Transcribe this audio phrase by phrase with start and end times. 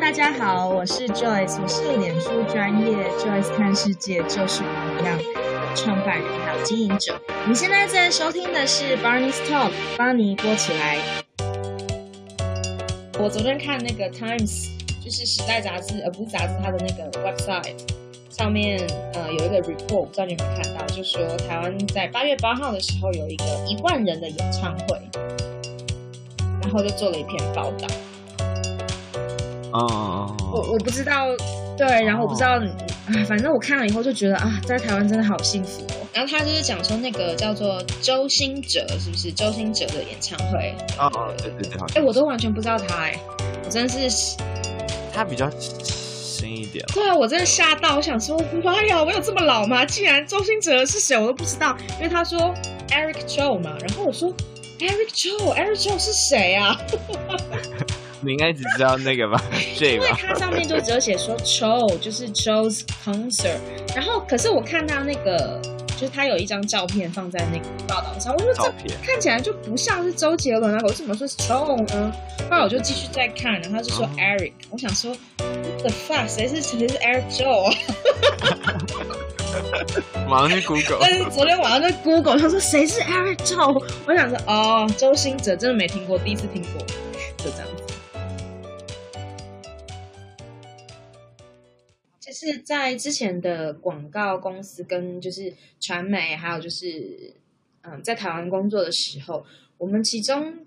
[0.00, 5.18] 大家好，我是 Joyce，我是脸书专业 Joyce 看世界就是不一样
[5.74, 7.18] 创办人还有经营者。
[7.48, 10.98] 你现在在收听的是 Barney's Talk，帮你播起来。
[13.18, 14.68] 我昨天看那个 Times，
[15.02, 17.74] 就是时代杂志，而不是杂志，它的那个 website
[18.30, 25.00] 上面，呃，有一个 report，不知道你有没有看到，就说台湾在八月八号的时候有一个一万人的演唱会，
[26.62, 27.88] 然后就做了一篇报道。
[29.76, 31.26] 哦、oh.，我我不知道，
[31.76, 32.62] 对，然后我不知道，啊、
[33.12, 36.06] oh.，反正我看了以后就觉得啊，在台湾真的好幸福哦。
[36.14, 40.74] 然后他就是讲说那个叫做周兴哲，是不是周兴哲的演唱会？
[40.98, 43.20] 哦哦，对对对，哎，我都完全不知道他，哎，
[43.64, 44.36] 我真的是，
[45.12, 46.82] 他比较新一点。
[46.94, 49.84] 对啊，我真的吓到，我想说，妈呀，我有这么老吗？
[49.84, 52.54] 竟然周星哲是谁，我都不知道，因为他说
[52.88, 54.32] Eric Chou 嘛，然后我说
[54.78, 56.80] Eric Chou，Eric Chou 是谁啊？
[58.26, 59.40] 你应该只知道那个吧？
[59.80, 63.58] 因为它上面就只有写说 Chou 就是 Chou's concert，
[63.94, 65.60] 然后可是我看到那个，
[65.96, 68.62] 就是他有一张照片放在那个报道上，我说这
[69.04, 72.12] 看起来就不像是周杰伦啊，我为什么说是 Chou 呢？
[72.50, 75.14] 后来我就继续再看，然后他就说 Eric，、嗯、我想说
[75.78, 77.72] the fuck 谁是谁是 Eric 啊？
[80.28, 83.82] 马上去 Google，但是昨天晚上在 Google，他说谁是 Eric Chou？
[84.06, 86.80] 我想说哦，周兴哲真的没听过，第一次听过，
[87.38, 87.85] 就这样子。
[92.36, 97.34] 是在之前的广告公司跟就是传媒，还有就是
[97.80, 99.46] 嗯，在台湾工作的时候，
[99.78, 100.66] 我们其中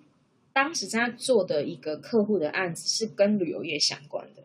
[0.52, 4.44] 当时在做的一个客户的案子是跟旅游业相关的。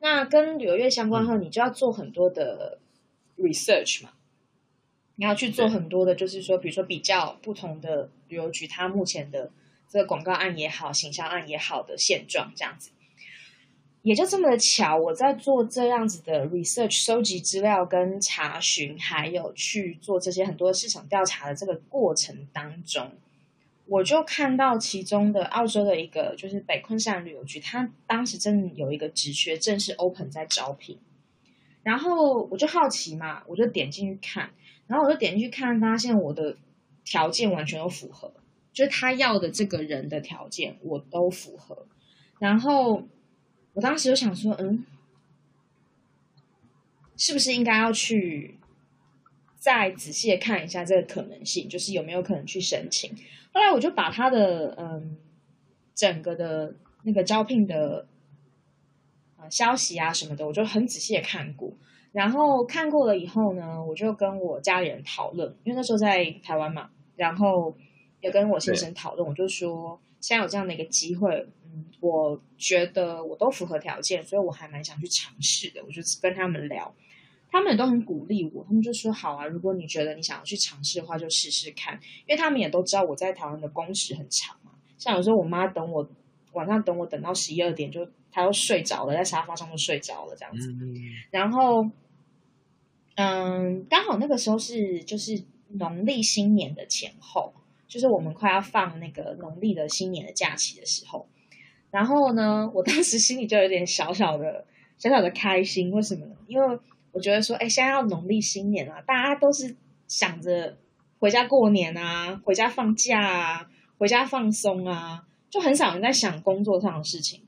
[0.00, 2.78] 那跟旅游业相关后，你就要做很多的
[3.38, 4.10] research 嘛，
[5.14, 9.52] 你要去做很多的，就是说，比如说比较不同的旅游局，它目前的
[9.88, 12.90] 这个广告案也好，行销案也好的现状这样子。
[14.04, 23.12] 也就这么的巧，我在做这样子的 research，收集资料跟查询，还有去做这些很多市场调查的这个过程当中，
[23.86, 30.98] 我就看到其中的澳洲的一个就是北昆士兰旅游局，他当时真的有一个职缺正式 open 在招聘，
[31.82, 34.50] 然后我就好奇嘛，我就点进去看，
[34.86, 36.58] 然后我就点进去看，发现我的
[37.06, 38.34] 条件完全都符合，
[38.70, 41.86] 就是他要的这个人的条件我都符合，
[42.38, 43.04] 然后。
[43.74, 44.84] 我当时就想说，嗯，
[47.16, 48.58] 是不是应该要去
[49.56, 53.14] 再仔细的看一下这个可能性，就是有没有可能去申请？
[53.52, 55.16] 后来我就把他的嗯
[55.94, 58.06] 整个的那个招聘的
[59.36, 61.72] 呃消息啊什么的，我就很仔细的看过。
[62.12, 67.76] 然后看过了以后呢，我就跟我家里人讨论，因为那时候在台湾嘛，然后
[68.20, 71.46] 也跟我先生讨论，我就说现在有这样的一个机会。
[71.66, 75.82] 嗯我觉得我都符合条件，所以我还蛮想去尝试的。
[75.84, 76.94] 我就跟他们聊，
[77.50, 78.62] 他们也都很鼓励我。
[78.62, 81.98] 他们就说：“好啊，如果你觉得你想要去尝试的话，就试试看。”
[82.28, 84.72] 因为他们也都知道我在台湾的工时很长嘛。
[84.98, 86.08] 像有时候我妈等我
[86.52, 90.72] 晚上等我等到十一二点，就她都睡着了，在沙发上都睡着了这样子。
[91.30, 91.90] 然后，
[93.16, 97.52] 嗯，刚好那个时候是就是农历新年的前后，
[97.86, 101.26] 就是我们快要放那个农历的新年的假期的时候。
[101.90, 104.64] 然后呢，我当时心里就有点小小的、
[104.98, 105.92] 小小的开心。
[105.92, 106.34] 为什么呢？
[106.48, 106.78] 因为
[107.12, 109.76] 我觉得说，哎，现在要农历新年啊，大家都是
[110.08, 110.76] 想着
[111.20, 117.42] 回家过年啊，回家放假啊，回家放松啊，就很少人在想工作上的事情。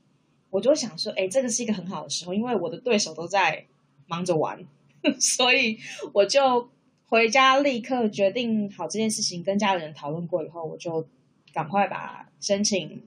[0.49, 3.65] 我就想说，哎，这个是一个很好的时候，因为我的对手都在
[4.07, 4.63] 忙着玩，
[5.19, 5.77] 所以
[6.13, 6.69] 我就
[7.07, 11.07] 回家立刻决定好这件事情，跟家里人讨论过以后，我就
[11.53, 13.03] 赶快把申请。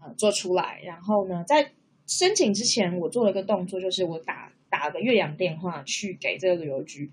[0.00, 1.72] 呃，做出来，然后呢，在
[2.06, 7.10] 申请之前，我做了个动作，就是我打打个越洋电话去给这个旅游局，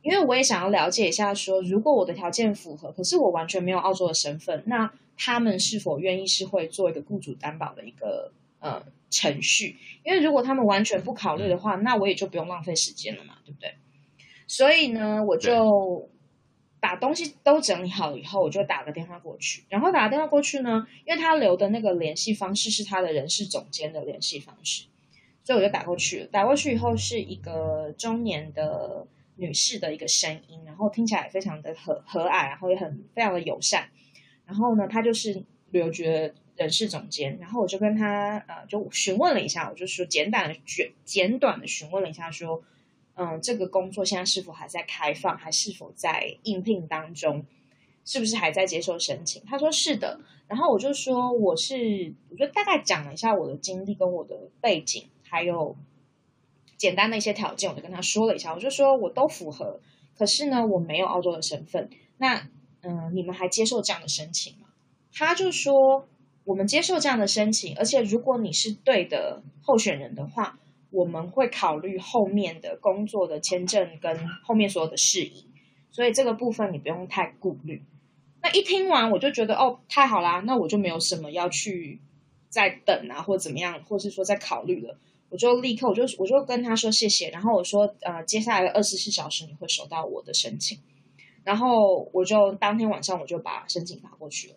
[0.00, 9.76] 因为我也想要了解一下，说如果我的条件符合，可是我完全没有澳洲的身份，那他们是否愿意是会做一个雇主担保的一个呃程序？
[10.04, 13.74] 因为如果他们完全不考虑的话，那我也就不用浪费时间了嘛，对不对？
[14.46, 16.08] 所以呢，我就。
[16.80, 19.64] 把东西都整理好以后，我就打个电话过去。
[19.70, 24.84] 然后打个电话过去呢，因为他留的那个联系方式是他的人事总监的联系方式，
[25.44, 26.26] 所以我就打过去了。
[26.26, 29.06] 打过去以后是一个中年的
[29.36, 33.88] 女士的一个声音，然后听起来非常的和和蔼，然后也很非常的友善。
[34.44, 37.38] 然后呢，他就是旅游局的人事总监。
[37.40, 42.62] 然后我就跟他呃，就询问了一下，我就说简短的简简短的询问了一下说。
[43.14, 47.44] 嗯，这个工作现在是否还在开放，还是否在应聘当中？
[48.04, 49.42] 是不是还在接受申请？
[49.46, 50.20] 他说是的。
[50.46, 55.74] 然后我就说我是，我就大概讲了一下我的经历跟我的背景，还有
[56.76, 58.52] 简单的一些条件，我就跟他说了一下。
[58.52, 59.80] 我就说我都符合，
[60.18, 61.88] 可是呢，我没有澳洲的身份。
[62.18, 62.48] 那
[62.82, 64.68] 嗯、你们还接受这样的申请吗？
[65.10, 66.06] 他就说
[66.44, 70.58] 我们接受这样的申请，而且如果你是对的候选人的话，
[70.94, 75.46] 我们会考虑后面的工作的签证跟后面所有的事宜。
[75.90, 77.82] 所以这个部分你不用太顾虑。
[78.42, 82.00] 那一听完我就觉得哦，太好啦，那我就没有什么要去
[82.48, 84.98] 再等啊，或怎么样，或是说再考虑了。
[85.30, 90.78] 我就立刻我就我就跟他说谢谢，然后我说呃，接下来的二十四小时你会收到我的申请，
[91.42, 94.54] 然后我就当天晚上我就把申请发过去了。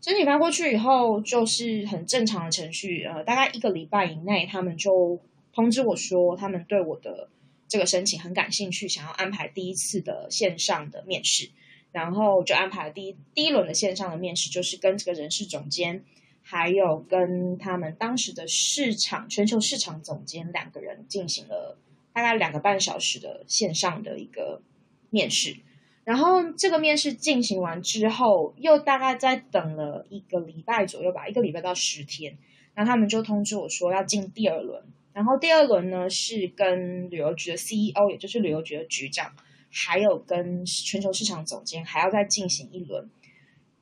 [0.00, 5.20] 申请发过去以后就是很正常的程序，呃，大概一个礼拜以内，他们就
[5.58, 7.28] 通知我说他们对我的。
[7.70, 11.50] 这个申请很感兴趣，想要安排第一次的线上的面试，
[11.92, 16.02] 然后就安排了第一第一轮的线上的面试，就是跟这个人事总监，
[16.40, 21.76] 还有跟他们当时的市场全球市场总监两个人进行了
[22.14, 24.62] 大概两个半小时的线上的一个
[25.10, 25.58] 面试。
[26.04, 32.38] 然后这个面试进行完之后，又大概再等了一个礼拜左右吧，一个礼拜到十天，
[32.72, 34.82] 然后他们就通知我说要进第二轮。
[35.18, 39.34] 然后第二轮呢，是跟旅游局的 CEO，也就是旅游局的局长，
[39.68, 43.10] 还有跟全球市场总监还要再进行一轮。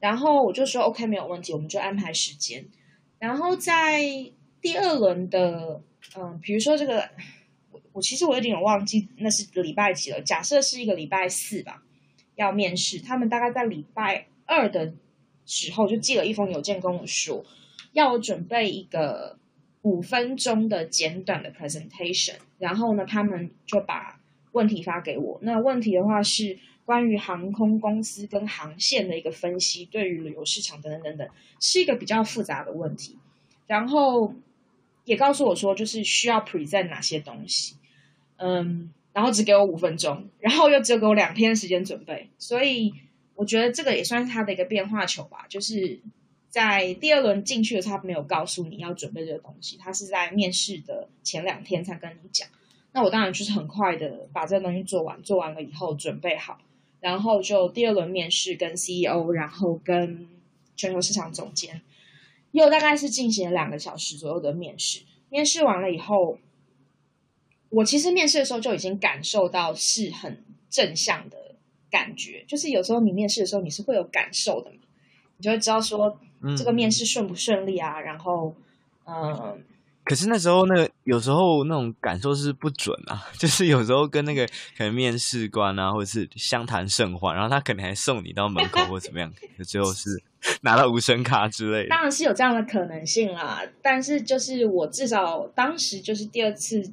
[0.00, 2.66] 然后我就说 OK，没有问题，我们就安排时间。
[3.18, 4.00] 然后在
[4.62, 5.82] 第二轮的，
[6.16, 7.06] 嗯，比如说这个，
[7.70, 10.22] 我我其实我有点忘记那是礼拜几了。
[10.22, 11.82] 假设是一个礼拜四吧，
[12.36, 12.98] 要面试。
[12.98, 14.94] 他们大概在礼拜二的
[15.44, 17.44] 时候就寄了一封邮件跟我说，
[17.92, 19.38] 要我准备一个。
[19.86, 24.18] 五分钟的简短的 presentation，然后呢，他们就把
[24.50, 25.38] 问题发给我。
[25.42, 31.28] 那问题的话是关于航空公司跟航线的一个分析，对于旅游市场等等等等，
[31.60, 33.16] 是一个比较复杂的问题。
[33.68, 34.34] 然后
[35.04, 37.76] 也告诉我说，就是需要 present 哪些东西。
[38.38, 42.28] 嗯，然后只给我五分钟，然后又只有给我两天时间准备。
[42.38, 42.92] 所以
[43.36, 46.00] 我觉得这个也算是他的一个变化球吧，就是。
[46.48, 52.48] 在第二轮进去的时候，他没有告诉你要准备这个东西，他是在面试的前两天才跟你讲。
[52.92, 56.58] 那我当然就是很快的把这个东西做完，做完了以后准备好，
[57.00, 60.28] 然后就第二轮面试跟 CEO，然后跟
[60.76, 61.82] 全球市场总监，
[62.52, 65.02] 又大概是进行了两个小时左右的面试。
[65.28, 66.38] 面试完了以后，
[67.68, 71.56] 我其实面试的时候就已经感受到是很正向的
[71.90, 74.78] 感觉，就是有时候你面试的时候你是会有感受的嘛，
[75.38, 76.18] 你就会知道说。
[76.56, 77.98] 这个面试顺不顺利啊？
[77.98, 78.54] 然后，
[79.06, 79.64] 嗯，
[80.04, 84.46] 可是那时候那个有时候那种感受是不准啊， 就是有时候跟那个
[84.76, 89.32] 可能面试官啊，或者是相谈甚欢，然后他可能还送你到门口或怎么样，
[89.66, 90.22] 最后是
[90.60, 91.88] 拿到无声卡之类的。
[91.88, 96.92] 当然是有这样的可能性啦，但是就是我至少当时就是第二次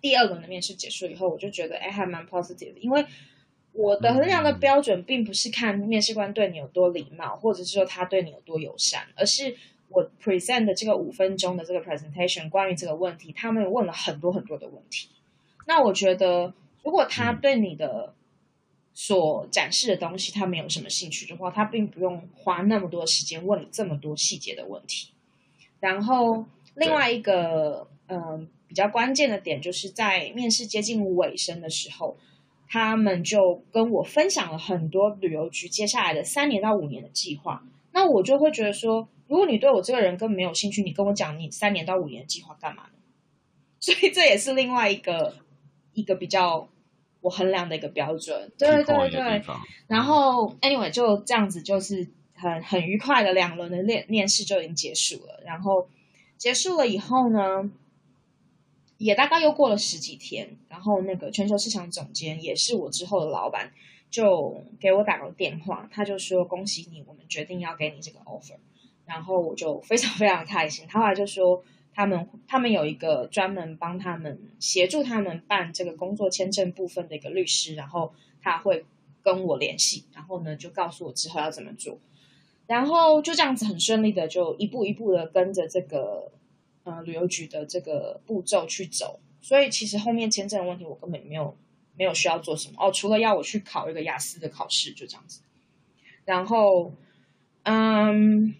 [0.00, 3.06] 第二轮的面试结束以后，我就觉得哎，还蛮 positive 的，因为。
[3.74, 9.56] 我的衡量的标准并不是看面试官对你有多礼貌，或者是说他对你有多友善，而是
[9.88, 15.08] 我 present 的这个五分钟的这个 presentation 关于这个问题，他们问了很多很多的问题。
[15.66, 16.52] 那我觉得，
[16.82, 18.12] 如果他对你的
[18.92, 25.12] 所展示的东西他没有什么兴趣的话，他并不用花那么多时间问你这么多细节的问题。
[25.80, 32.18] 然后另外一个嗯、呃、比较关键的点，就是在面试接近尾声的时候。
[32.72, 37.62] 他们就跟我分享了很多旅游局接下来的三年到五年的计划，
[37.92, 42.98] 那我就会觉得说，如果你对我这个人根本没有兴趣，你跟我讲你三年到五年的计划干嘛呢？
[43.78, 45.34] 所以这也是另外一个
[45.92, 46.66] 一个比较
[47.20, 48.50] 我衡量的一个标准。
[48.56, 49.42] 对对对。
[49.86, 55.42] 然后，anyway，就这样子，就是很很愉快的两轮的面面试就已经结束了。
[55.44, 55.86] 然后
[56.38, 57.70] 结束了以后呢，
[59.02, 63.72] 也大概又过了十几天，然后那个全球市场总监也是我之后的老板，
[64.12, 68.54] 就给我打个电话，他就说恭喜你，我们决定要给你这个 offer，
[69.04, 70.86] 然后我就非常非常开心。
[70.88, 78.84] 他后来就说他们他们有一个专门帮他们协助他们办这个工作签证部分的一个律师，然后他会
[79.20, 81.98] 跟我联系，然后呢就告诉我之后要怎么做，
[82.68, 86.30] 然后就这样子很顺利的就一步一步的跟着这个。
[86.84, 91.56] 呃，旅游局的这个步骤去走，所以其实后面签证的问题我根本没有
[91.96, 95.40] 没有需要做什么哦，除了要我去考一个雅思的考试，就这样子。
[96.24, 96.92] 然后，
[97.62, 98.54] 嗯，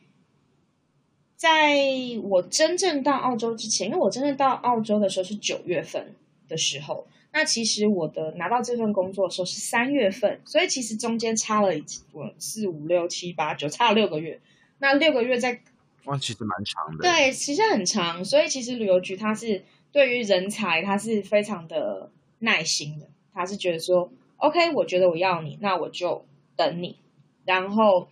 [1.37, 1.75] 在
[2.23, 6.14] 我真正到澳洲之前，因为我真正到澳洲的时候是九月份
[6.47, 11.71] 的时候，那其实我的拿到这份工作的时候是三月份，所以其实中间差了
[12.12, 14.41] 我四五六七八九，差了六个月。
[14.79, 15.62] 那六个月在，
[16.04, 17.02] 哇，其实蛮长的。
[17.02, 18.25] 对，其实很长。
[18.25, 23.09] 所以其实旅游局它是对于人才，它是非常的耐心的。
[23.35, 26.97] 他是觉得说，OK，我觉得我要你，那我就等你。
[27.47, 28.09] 然后，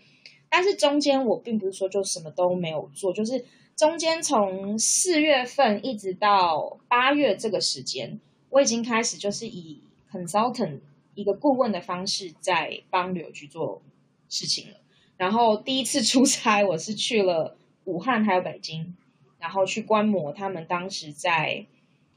[0.49, 3.45] 但是中间我并不是说就什么都没有做，就是
[3.77, 8.19] 中间从四月份一直到八月这个时间，
[8.49, 10.81] 我已经开始就是以 consultant
[11.15, 13.83] 一个顾问的方式在帮旅游局做
[14.31, 14.79] 事情了。
[15.19, 17.59] 然后第一次出差，我是去了
[17.91, 18.97] 武汉还有北京，
[19.39, 21.67] 然后去观摩他们当时在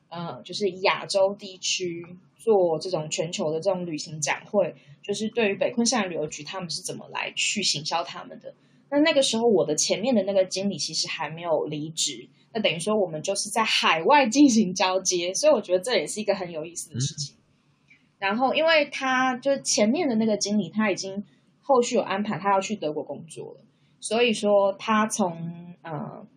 [0.10, 2.06] 呃，就是亚洲地区。
[2.44, 8.54] 做这种全球的这种旅行展会，就是对于北昆山旅游局他们是怎么来去行销他们的。
[8.90, 17.34] 那那个时候，我的前面的那个经理其实还没有离职，那等于说我们就是在海外进行交接，所以我觉得这也是一个很有意思的事情。
[17.38, 21.24] 嗯、然后，因为他就前面的那个经理他已经
[21.62, 23.62] 后续有安排，他要去德国工作了，
[24.04, 26.28] 所以说他从呃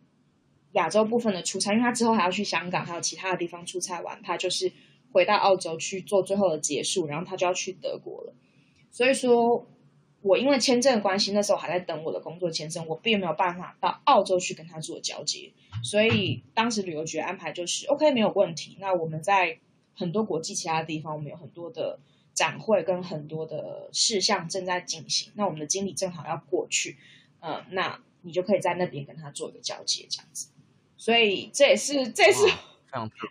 [0.73, 4.73] 亚洲部分的出差，因为他之后还要去香港还有其他的地方出差完，他就是。
[5.13, 8.35] 回到澳洲去做最后的结束，然后他就要去德国了。
[8.91, 9.67] 所以说，
[10.21, 15.51] 我因为签证的关系，那时候还在等我的工作签证，我并没有办法到澳洲去跟他做交接。
[15.83, 18.77] 所以当时旅游局安排就是，OK，没有问题。
[18.79, 19.59] 那我们在
[19.95, 21.99] 很多国际其他地方，我们有很多的
[22.35, 25.33] 展会跟很多的事项正在进行。
[25.37, 26.99] 那我们的经理正好要过去，
[27.47, 30.49] 嗯，那你就可以在那边跟他做一个交接，这样子。
[30.97, 32.41] 所以这也是，这也是，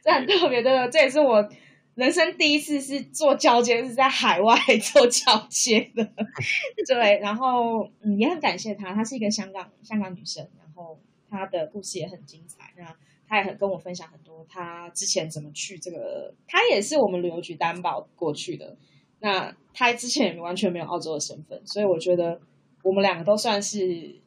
[0.03, 1.49] 这很特别的，这也是我。
[1.95, 4.53] 人生第一次是做交接，是在海外
[4.83, 6.03] 做交接的，
[6.85, 7.19] 对。
[7.19, 12.73] 然后嗯，也很感谢她，她是一个香港香港女生，然后她的故事也很精彩。
[12.75, 12.93] 那
[13.29, 18.75] 她也很跟我分享很多，她之前怎么去这个，她也是我们旅游局担保过去的。
[19.21, 22.41] 那她之前完全没有澳洲的身份，所以我觉得
[22.85, 24.21] 我们两个都算是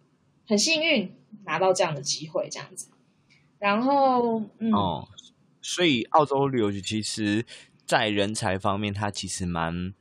[0.47, 2.89] 很幸运拿到这样的机会，这样子。
[3.59, 4.71] 然后嗯。
[4.73, 5.09] 哦
[5.61, 7.45] 所以，澳洲旅游局其实，
[7.85, 9.93] 在人才方面，它其实蛮，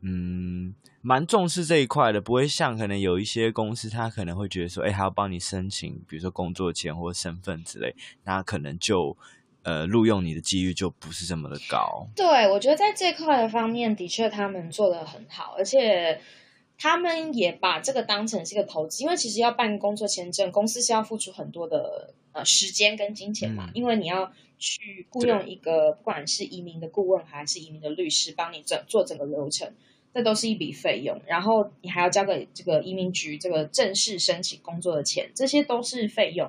[0.00, 2.20] 嗯，蛮重视这一块的。
[2.20, 9.16] 不会像可能有一些公司，他可能会觉得说，哎，还要帮你申请，比如说工作签或身份之类，那可能就，
[9.62, 12.08] 呃，录用你的几率就不是这么的高。
[12.16, 16.20] 对，我觉得在这块的方面，的确他们做的很好，而且
[16.82, 24.32] 他们也把这个当成是一个投资，因为其实要办工作签证，公司是要付出很多的呃时间跟金钱嘛，嗯、因为你要。
[24.64, 29.74] 去雇佣一个不管是移民的顾问还是移民的律师，帮你整做整个流程，
[30.14, 31.20] 这都是一笔费用。
[31.26, 36.48] 然后你还要交给这个移民局这个正式申请工作的钱，这些都是费用。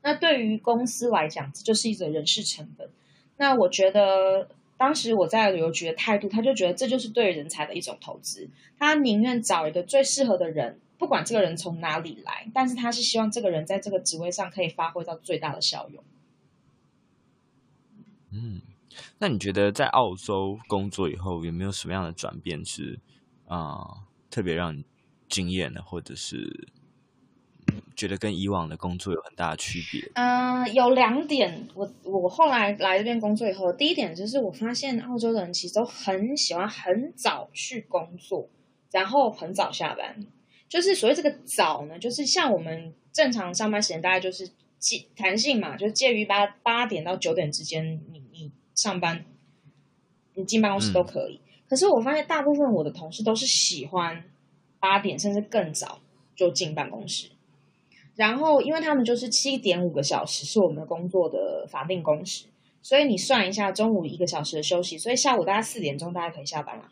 [0.00, 2.88] 那对于公司来讲，这就是一种人事成本。
[3.36, 4.48] 那我觉得
[4.80, 16.02] 当时我在旅游局的态度，他就觉得这就是对人才的一种投资，他宁愿找一个最适合的人，不管这个人从哪里来，但是他是希望这个人在这个职位上可以发挥到最大的效用。
[18.30, 18.62] 嗯，
[19.18, 22.98] 那你觉得在澳洲工作以后有没有什么样的转变是
[23.48, 24.86] 啊、特别让你
[25.28, 26.68] 惊艳的，或者是
[28.00, 30.10] 觉得跟以往的工作有很大的区别？
[30.14, 31.68] 嗯、呃，有两点。
[31.74, 38.48] 我我后来来这边工作以后，第一点就是我发现澳洲的人其实都很喜欢很早去工作，
[38.90, 40.26] 然后很早下班。
[40.68, 44.50] 就是所谓这个早呢，就是像我们正常上班时间大概就是。
[44.80, 49.26] 介弹性嘛，就介于八八点到九点之间，你你上班，
[50.32, 51.34] 你进办公室都可以。
[51.34, 51.52] 嗯。
[51.68, 54.24] 可是我发现大部分我的同事都是喜欢
[54.78, 56.00] 八点甚至更早
[56.34, 57.28] 就进办公室，
[58.16, 62.46] 然后因为他们就是七点五个小时是我们的工作的法定工时，
[62.82, 66.90] 所以你算一下中午一个小时的休息，所以下午大概四点钟大家可以下班了。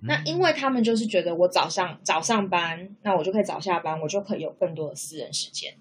[0.00, 0.06] 嗯。
[0.06, 5.74] 那因为他们就是觉得我早上早上班，那我就可以早下班，我就可以有更多的私人时间。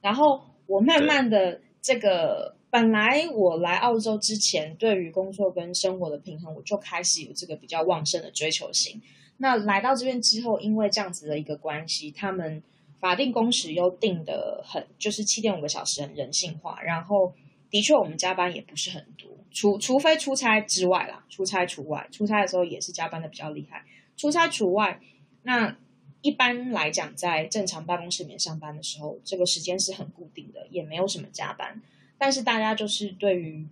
[0.00, 9.00] 然后我慢慢的这个，本来我来澳洲之前，对于工作跟生活的平衡，我就开始有这个比较旺盛的追求心。
[9.38, 12.62] 那来到这边之后，因为这样子的一个关系，他们
[13.00, 16.80] 法定工时又定得很，就是七点五个小时，很人性化。
[16.82, 17.34] 然后
[17.70, 23.84] 的确，我们加班也不是很多，除除非出差之外啦，出差除外，出差的时候也是加班的比较厉害。
[24.16, 25.00] 出差除外，
[25.42, 25.76] 那。
[26.22, 31.80] 一般来讲，在正常办公室里面上班的时候，这个时间是很固定的，也没有什么加班。
[32.18, 33.66] 但是大家就是对于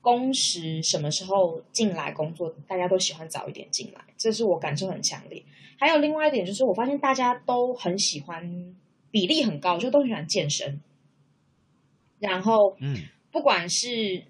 [0.00, 5.42] 工时什么时候进来工作，大家都喜欢早一点进来，这是我感受很强烈。
[5.78, 8.74] 还有另外一点就是，我发现大家都很喜欢，
[9.10, 10.80] 比例很高，就都很喜欢健身。
[12.18, 12.96] 然后，嗯，
[13.30, 14.24] 不管是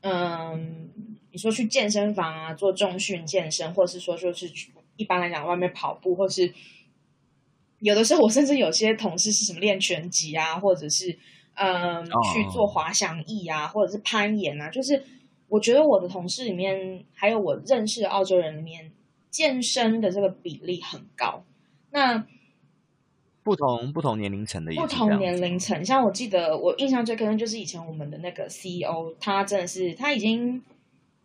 [0.00, 0.90] 嗯，
[1.30, 6.52] 你说去健身房啊，做重训健身，或者是说就是去一般来讲外面跑步，或是
[7.80, 11.18] 有的时候我甚至有些同事是什么练拳击啊，或者是
[11.54, 15.04] 嗯去做滑翔翼啊，或者是攀岩啊，就是
[15.48, 18.90] 我觉得我的同事里面还有我认识的澳洲人里面，
[19.30, 21.44] 健身的这个比例很高。
[21.90, 22.26] 那
[23.42, 30.54] 不同不同年龄层的，不同年龄层，像我记得我印象最深就是以前我们的那个 CEO，他真的是他已经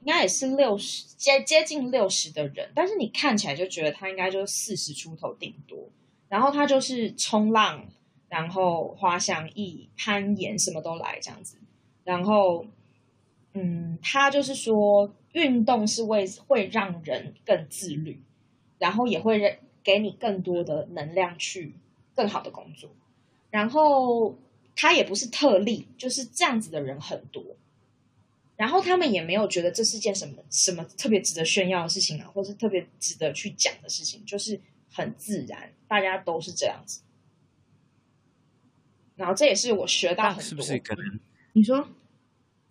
[0.01, 5.89] 应该也是六十接接近六十的人，但是你看起来就觉得他应该就四十出头顶多。
[6.29, 7.83] 然后他就是冲浪，
[8.29, 11.57] 然后滑翔翼、攀岩什么都来这样子。
[12.05, 12.65] 然后，
[13.53, 18.21] 嗯，他就是说运动是为会让人更自律，
[18.79, 21.75] 然后也会给你更多的能量去。
[22.13, 22.93] 更好的工作，
[23.49, 24.37] 然后
[24.75, 27.55] 他也不是特例，就是这样子的人很多，
[28.57, 34.59] 然后他们也没有觉得这是件什么什么特别值得炫耀的事情啊，或是特别值得去讲的事情，就是
[34.91, 37.01] 很自然，大家都是这样子。
[39.15, 41.19] 然后这也是我学到很多，是不是可能
[41.53, 41.87] 你说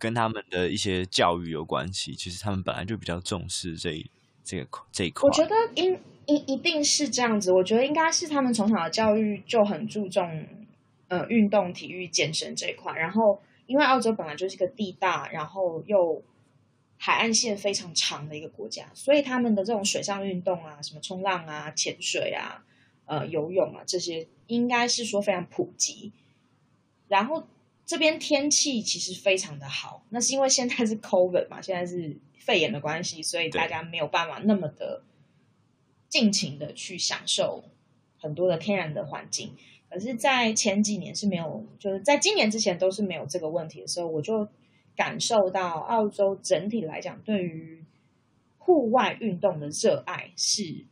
[0.01, 2.13] 跟他们的一些教育有关系？
[2.15, 4.11] 其实他们本来就比较重视这一
[4.43, 5.97] 这个这一块，我觉得应。
[6.27, 10.47] 一一定是这样子，我觉得应该是他们从小的教育就很注重，
[11.09, 12.95] 呃，运动、体育、健身这一块。
[12.97, 16.23] 然后，因为澳洲本来就是一个地大，然后又
[16.99, 22.63] 海岸线非常长的一个国家，所以他们的这种水上运动啊，什么冲浪啊、潜水啊、
[23.07, 26.13] 呃，游泳啊这些，应该是说非常普及。
[27.09, 27.45] 然后
[27.91, 35.03] 这边天气其实非常的好，那是因为现在是 COVID 嘛，现在是肺炎的关系，所以大家没有办法那么的。
[36.09, 37.65] 尽情的去享受
[38.17, 39.55] 很多的天然的环境，
[39.89, 44.47] 可是，在前几年是没有，就是在今年之前都是没有这个问题的时候，我就
[44.95, 47.85] 感受到澳洲整体来讲对于
[48.59, 50.85] 户外运动的热爱是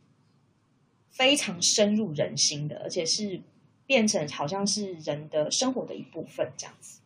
[1.09, 3.41] 非常深入人心的，而且是
[3.89, 7.01] 变成好像是人的生活的一部分这样子。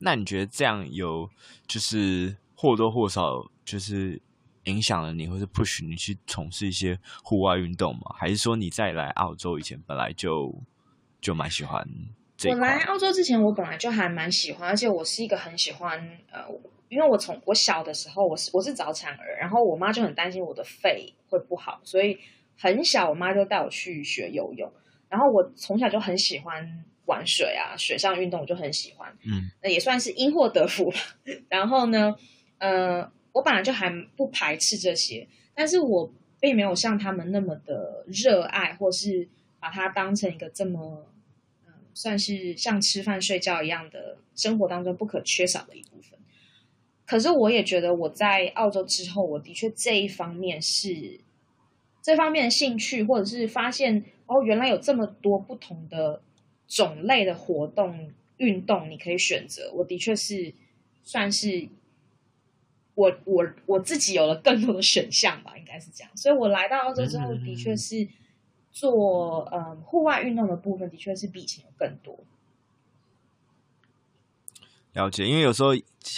[0.00, 1.30] 那你觉得这样有
[1.66, 4.20] 就是或多或少就是？
[4.66, 8.14] 影响了你，或是 push 你去从事一些户外运动吗？
[8.16, 10.54] 还是说你在来澳洲以前本来就
[11.20, 11.84] 就蛮喜欢
[12.36, 12.48] 这？
[12.48, 15.98] 我来澳洲之前，我本来就还蛮喜欢，而且我是一个很喜欢
[16.30, 16.46] 呃，
[16.88, 22.20] 因为我从我小的时候，我是我是早产儿，然后我妈就很担心我的肺会不好，所以
[22.56, 24.72] 很小我妈就带我去学游泳，
[25.12, 30.96] 然后我从小就很喜欢玩水啊，水上运动我就很喜欢，嗯，那也算是因祸得福吧。
[31.48, 32.16] 然后呢，
[32.58, 33.12] 呃。
[33.34, 39.26] 我本来就还不排斥这些，但是我并没有像他们那么的热爱，或是
[39.58, 41.06] 把它当成一个这么，
[41.66, 46.18] 嗯，算是像吃饭睡觉一样的生活当中不可缺少的一部分。
[47.06, 51.20] 可是我也觉得我在澳洲之后，我的确这一方面是
[52.02, 56.22] 这方面的兴趣，或者是发现哦，原来有这么多不同的
[56.66, 60.54] 种类的活动运动你可以选择，我的确是
[61.02, 61.68] 算是。
[62.94, 66.14] 我我我自己有了更多的选项吧，应该是这样。
[66.14, 68.06] 所以我来到澳洲之后，的确是
[68.70, 72.22] 做嗯户外运动的部分，的确是比以前有更多。
[74.92, 75.70] 了解，因为有时候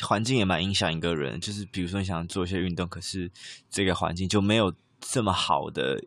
[0.02, 3.30] 环境也蛮影响一个人，就是比如说你想做一些运动，可是
[3.70, 6.02] 这个环境就没有这么好的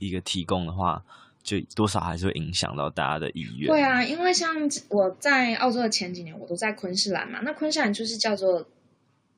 [0.00, 1.04] 一个提供的话，
[1.42, 3.68] 就多少还是会影响到大家的意愿。
[3.68, 4.56] 对啊，因为像
[4.88, 8.66] 我在澳洲的前几年，我都在昆士兰嘛，那昆士兰就是叫做。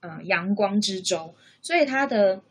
[0.04, 2.42] 嗯，阳光之州，所以它的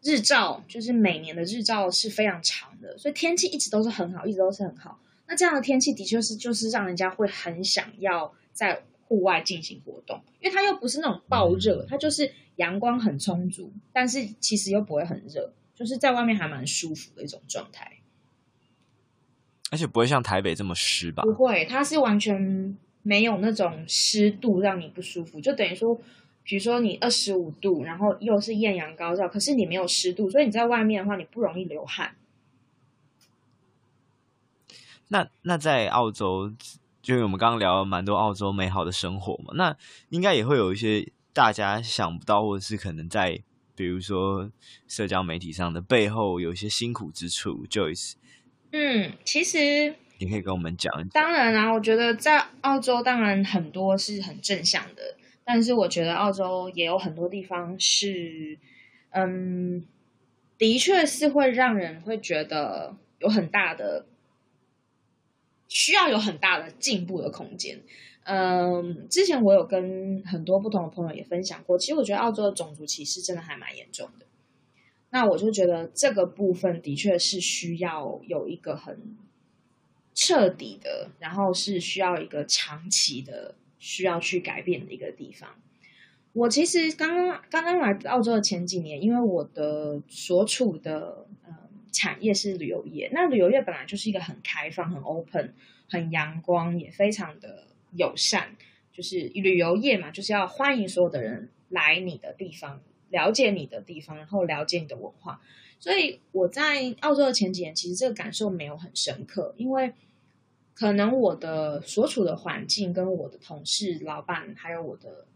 [0.00, 4.98] 日照就是每年的日照是非常长的，所以天气一直都是很好，一直都是很好。
[5.26, 17.98] 那这样的天气的确是就是让人家会很想要在户外进行活动，因为它又不是那种暴热，它就是阳光很充足，但是其实又不会很热，就是在外面还蛮舒服的一种状态。
[19.74, 21.24] 而且不会像台北这么湿吧？
[21.24, 26.00] 不会，它是完全没有那种湿度让你不舒服，就等于说。
[26.46, 32.14] 比如说你二十五度，然后又是艳阳高照，可是你没有湿度，所以你在外面的话，你不容易流汗。
[35.08, 36.52] 那那在澳洲，
[37.00, 39.74] 就我们刚刚聊了蛮多澳洲美好的生活嘛，那
[40.10, 43.42] 应该也会有一些大家想不到，或者是可能在
[43.74, 44.50] 比如说
[44.86, 47.64] 社交媒体上的背后有一些辛苦之处。
[47.66, 48.16] Joyce，
[48.76, 50.92] 嗯，其实你可以跟我们讲。
[51.10, 55.16] 当然啊，我觉得在澳洲，当然很多是很正向的。
[55.44, 58.58] 但是我觉得澳洲也有很多地方是，
[59.10, 59.86] 嗯，
[60.58, 64.06] 的确是会让人会觉得有很大的
[65.68, 67.80] 需要有很大的进步的空间。
[68.24, 74.26] 嗯，之前我有跟很多不同的朋友也分享过，其实我觉得澳洲的种族歧视真的还蛮严重的。
[75.14, 79.16] 那我就觉得这个部分的确是需要有一个很
[80.12, 85.48] 彻底的，然后是需要一个长期的需要去改变的一个地方。
[86.32, 91.54] 我其实刚刚刚刚来澳洲的前几年，因为我的所处的嗯
[91.92, 95.54] 产业是旅游业，那旅游业本来就是一个很开放、很 open、
[95.88, 97.68] 很阳光，也非常的。
[97.96, 98.56] 友善，
[98.92, 105.40] 就是旅游业嘛，就是要欢迎所有的人来你的地方，了解你的地方，然后了解你的文化。
[105.78, 109.92] 所以我在澳洲的前几年，其实这个感受没有很深刻，因为
[110.74, 115.26] 可能我的所处的环境、跟我的同事、老板，还有我的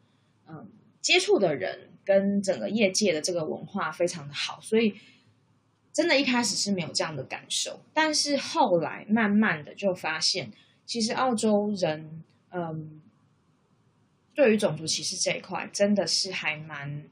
[0.47, 0.69] 嗯
[1.01, 4.95] 接触的人，跟整个业界的这个文化非常的好，所以
[5.93, 7.81] 真的一开始是没有这样的感受。
[7.93, 10.51] 但是后来慢慢的就发现，
[10.87, 12.25] 其实澳洲人。
[12.51, 13.03] 嗯，
[14.35, 17.05] 对于种族歧视这一块，真的是还蛮……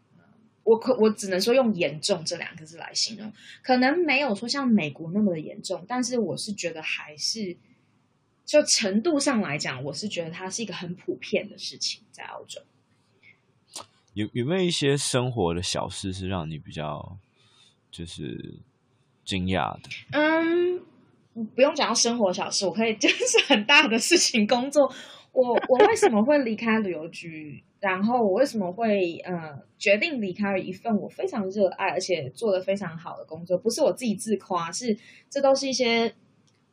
[0.66, 7.56] 我可我只能说用严重这两个字来形容，可能没有说像美国那么的严重，但是我是觉得还是
[8.44, 12.60] 就程度上来讲，我是觉得它是一个很普遍的事情在澳洲。
[14.14, 17.16] 有有没有一些生活的小事是让你比较
[17.92, 18.56] 就是
[19.24, 19.88] 惊讶的？
[20.10, 20.80] 嗯，
[21.54, 24.92] 不用讲到生活小事，我可以 就是很大的事情，工作。
[25.36, 27.62] 我我为什么会离开旅游局？
[27.78, 33.58] 然后我为什么会呃决定离开一份我非常热爱而且做得非常好的工作？
[33.58, 34.96] 不是我自己自夸，是
[35.28, 36.14] 这都是一些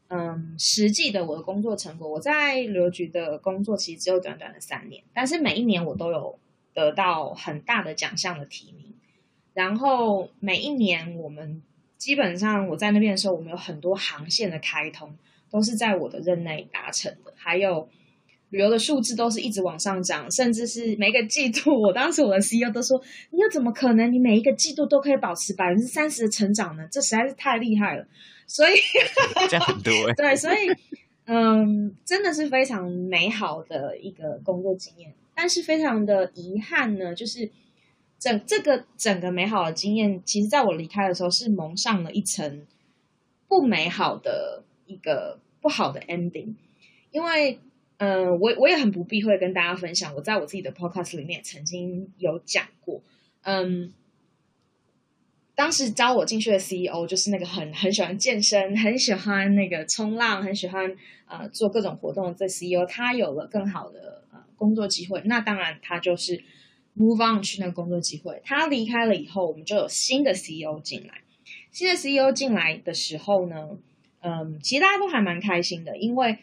[0.08, 2.08] 嗯实际的我的工作成果。
[2.08, 6.40] 我在旅游局的工作其实只有短短的三年，但是每一年我都有
[6.74, 8.94] 得到很大的奖项的提名。
[9.54, 11.62] 然后每一年我们
[11.98, 15.14] 基本上我在那边的时候，我们有很多航线的开通
[15.52, 17.90] 都是在我的任内达成的，还有。
[18.54, 23.02] 旅游的数字都是一直往上涨，甚至是每个季度，我当时我的 CEO 都说
[23.34, 24.14] ：“你又怎么可能？
[24.14, 26.88] 你每一个季度都可以保持百分之三十的成长呢？
[26.92, 28.06] 这实在是太厉害了。”
[28.46, 28.74] 所以
[29.50, 30.14] 这样很多哎。
[30.14, 30.70] 对，所以
[31.26, 35.12] 嗯，真的是非常美好的一个工作经验。
[35.34, 37.50] 但是非常的遗憾呢，就是
[38.20, 42.68] 整这个整个美好的经验，其实在我离开的时候是蒙上了一层
[43.48, 46.54] 不美好的一个不好的 ending，
[47.10, 47.60] 因为。
[48.04, 53.02] 嗯，我我也很不避讳跟大家分享，我在我自己的 podcast 里面曾经有讲过，
[53.44, 53.94] 嗯，
[55.56, 60.94] 当时招我进去的 CEO 就是那个很很喜欢健身，很喜欢那个冲浪，很喜欢
[61.28, 66.44] 呃做各种活动的这 CEO，他有了更好的呃工作机会，那当然他就是
[66.98, 68.42] move on 去那个工作机会。
[68.44, 71.22] 他离开了以后，我们就有新的 CEO 进来。
[71.72, 73.78] 新的 CEO 进来的时候呢，
[74.20, 76.38] 嗯，其实大家都还蛮开心的，因为。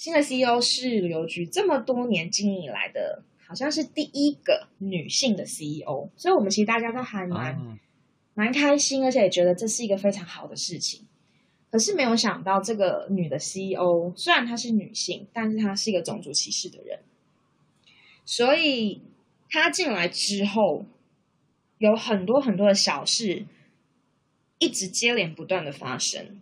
[0.00, 7.78] 新的 CEO 是旅游局这么多年经营以来的，好像是第一个女性的 CEO，所以我们其实大家都还蛮、嗯、
[8.32, 11.06] 蛮开心，而且也觉得这是一个非常好的事情。
[11.70, 17.00] 可是没有想到，这个女的 CEO 虽然她是女性，但是她是一个种族歧视的人，
[18.24, 19.02] 所以
[19.50, 20.86] 她进来之后，
[21.76, 23.44] 有很多很多的小事
[24.58, 26.40] 一直接连不断的发生。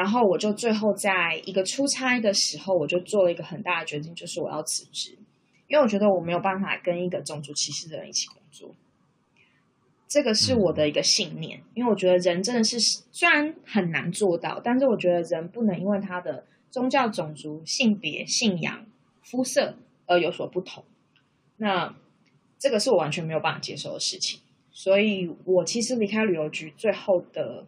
[0.00, 5.10] 然后我就最后在一个出差的时候，我就做了一个很大的决定，就是我要辞职，
[5.68, 8.74] 因为我觉得我没有办法跟一个种族歧视的人一起工作。
[10.08, 18.86] 这个是我的一个信念，因为我觉得人真的是虽然很难做到，但是我觉得人不能因为他的宗教、种族、性别、信仰、
[19.20, 20.82] 肤色而有所不同。
[21.58, 21.94] 那
[22.58, 27.66] 这个是我完全没有办法接受的事情，所以我其实离开旅游局最后的。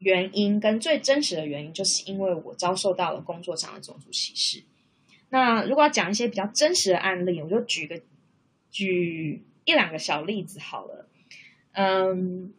[0.00, 4.64] 原因跟最真实的原因，就是因为我遭受到了工作上的种族歧视。
[5.28, 8.00] 那如果要讲一些比较真实的案例，我就举个
[8.70, 11.06] 举一两个小例子好了。
[11.72, 12.52] 嗯，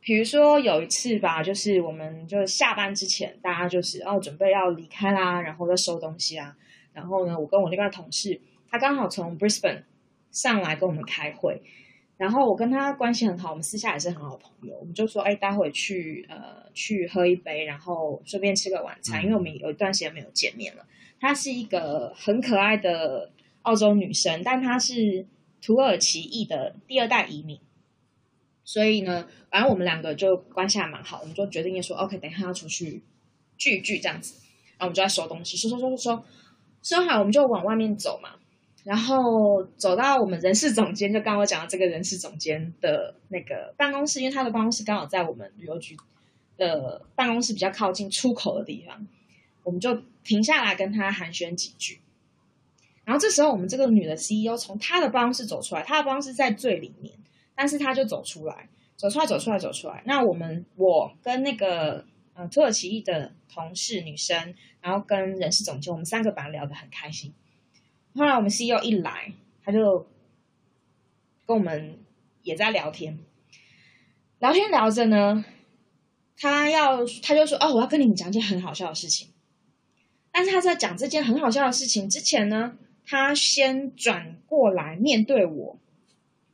[0.00, 6.56] 比如说有一次吧，就是我们就下班之前，大家就是哦准备要离开啦，然后再收东西啊。
[6.92, 9.82] 然后呢，我跟我另外同事，他刚好从 Brisbane
[10.32, 11.62] 上来跟我们开会。
[12.16, 14.74] 然后我跟他关系很好，我们私下也是很好朋友。
[14.78, 20.86] 我们就说，哎，待会去呃去喝一杯，然后顺便吃个晚餐，因为我们有一段时间没有见面了。
[21.20, 23.30] 她是一个很可爱的
[23.62, 25.26] 澳洲女生，但她是
[25.60, 27.60] 土耳其裔的第二代移民。
[28.64, 33.02] 所以呢，反正我们两个就关系还蛮好，我们就决定说，OK，等一下要出去
[33.58, 34.40] 聚一聚这样子。
[34.78, 36.24] 然后我们就在收东西，收收收收收，
[36.82, 38.30] 收好我们就往外面走嘛。
[38.86, 45.96] 然后走到我们人事总监，就刚我讲到这个人事总监的那个办公室，因为他的办公室刚好在我们旅游局
[46.56, 49.04] 的办公室比较靠近出口的地方，
[49.64, 51.98] 我们就停下来跟他寒暄几句。
[53.04, 57.12] 然后这时候我们这个女的 CEO 从她的办公室走出来，她的办公室在最里面，
[57.56, 60.00] 但是她就走出来，走出来，走出来，走出来。
[60.06, 67.34] 那我们我跟那个呃土耳其裔的同事女生，然后跟人事总监，我们三个本来聊得很开心。
[68.16, 70.06] 后来我们 CEO 一来，他就
[71.46, 71.98] 跟我们
[72.42, 73.18] 也在聊天，
[74.38, 75.44] 聊天聊着呢。
[76.38, 79.28] 他要，他就说：“哦，我要跟你们讲件很好笑的事情。”
[80.30, 82.76] 但是他在讲这件很好笑的事情之前呢，
[83.06, 85.78] 他先转过来面对我，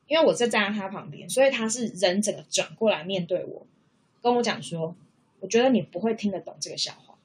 [0.06, 3.66] 因为我在站在他旁边，所以他是人整个转过来面对我，
[4.22, 4.94] 跟我讲说
[5.40, 7.16] ：“我觉得你不会听得懂这个笑话。”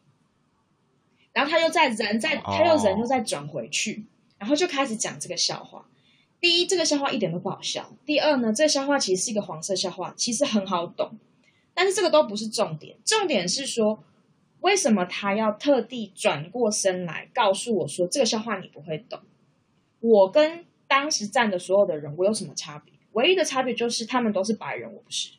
[1.32, 4.06] 然后他又在人在，他又人又再转回去，
[4.38, 5.88] 然后就开始讲这个笑话。
[6.40, 11.18] 第一，这个笑话一点都不好笑；第二呢，这个笑话其实是一个黄色笑话，其实很好懂。
[11.74, 14.04] 但是这个都不是重点，重点是说，
[14.62, 19.20] 为什么他要特地转过身来告诉我说这个笑话你不会懂？
[20.00, 22.94] 我跟当时站的所有的人，我有什么差别？
[23.14, 25.32] 唯一的差别就是他们都是白人，我不是。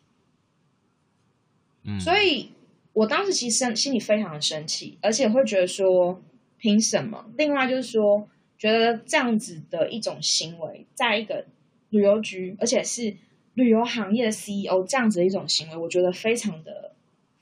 [1.84, 2.50] 嗯，所以
[2.92, 6.20] 我当时其实心里非常的生气，而且会觉得说
[6.58, 7.30] 凭什么？
[7.36, 8.28] 另外就是说，
[8.58, 11.46] 觉得这样子的一种行为，在一个
[11.90, 13.16] 旅游局，而且是。
[13.54, 16.92] 旅游行业的 CEO 这样子的一种行为，我觉得非常的、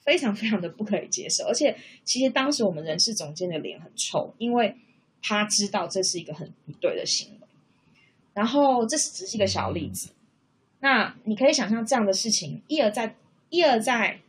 [0.02, 1.44] 非常、非常的不可以接受。
[1.44, 4.74] 而且，其实当时我们人事总监的脸很臭，因为
[5.20, 7.46] 他知道这是一个很不对的行为。
[8.32, 10.08] 然后，这是只是一个小例子。
[10.80, 13.14] 那你可以想象这样的事情一而再、
[13.50, 14.20] 一而再、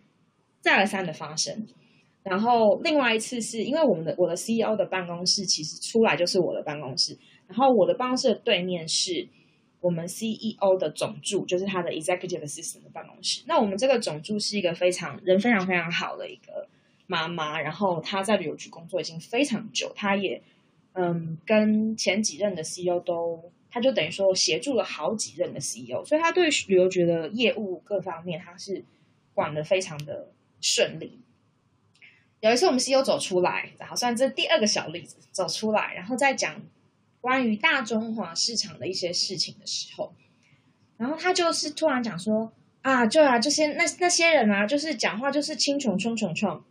[0.59, 1.67] 再而三的发生。
[2.29, 9.27] 然后，另外一次是因为我们的我的 CEO 的办公室其实出来就是我的办公室，然后我的办公室的对面是。
[9.79, 13.43] 我们 CEO 的总助就是他的 Executive Assistant 的办公室。
[13.45, 16.67] 那我们这个总助是一个非常人非常非常好的一个
[17.05, 20.41] 妈妈，然后她在旅游局工作已经非常久，她也
[20.93, 28.83] 嗯跟前几任的 CEO 都，她就等于说协助了好几任的 CEO，所以她对旅游局的业务各方面，她是
[29.35, 31.19] 管得非常的顺利。
[32.41, 36.61] 有一次我们 CEO 走出来，好像这第二个小例子走出来，然后再讲。
[37.19, 40.13] 关于大中华市场的一些事情的时候，
[40.95, 46.61] 然后他就是突然讲说啊，就啊，这些那那些人啊，就是讲话就是青虫冲冲冲。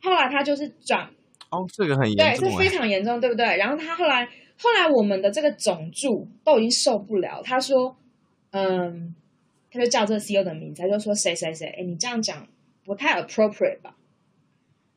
[0.00, 1.08] 后来他就是转
[1.50, 3.56] 哦，这个很严重，对，这非常严重，对不对？
[3.58, 4.26] 然后他后来
[4.58, 7.96] 后来我们的这个总助都已经受不了，他说，
[8.50, 9.14] 嗯，
[9.70, 12.48] 他就叫这个 CEO 的名字，他就说谁谁谁，哎，你这样讲
[12.84, 13.94] 不太 appropriate 吧？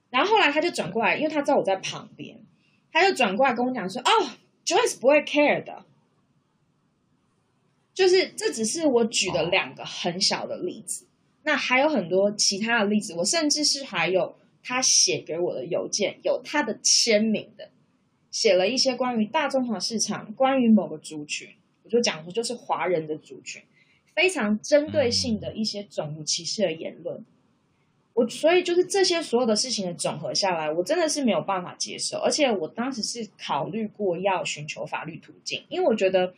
[0.10, 2.39] 然后后来他就转过来，因为他知道我在旁边。
[2.89, 4.10] 他就转过来跟我讲说：“哦
[4.65, 5.86] ，Joyce 不会 care 的，
[7.93, 11.06] 就是这只是我举的两个很小的例子，
[11.43, 13.13] 那还有很多其他的例子。
[13.13, 17.70] 我甚至是还有他写给我的邮件，有他的签名的，
[18.32, 21.50] 写了一些关于大中华市场、关于某个族群，
[21.84, 23.62] 我就讲说就是华人的族群，
[24.15, 27.24] 非常针对性的一些种族歧视的言论。”
[28.18, 36.34] 我所以就是这些所有的事情的总和下来，我真的是没有办法接受，而且我当时是考虑过要寻求法律途径，因为我觉得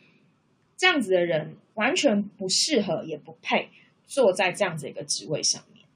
[0.76, 3.70] 这样子的人完全不适合，也不配
[4.06, 5.86] 坐在这样子一个职位上面。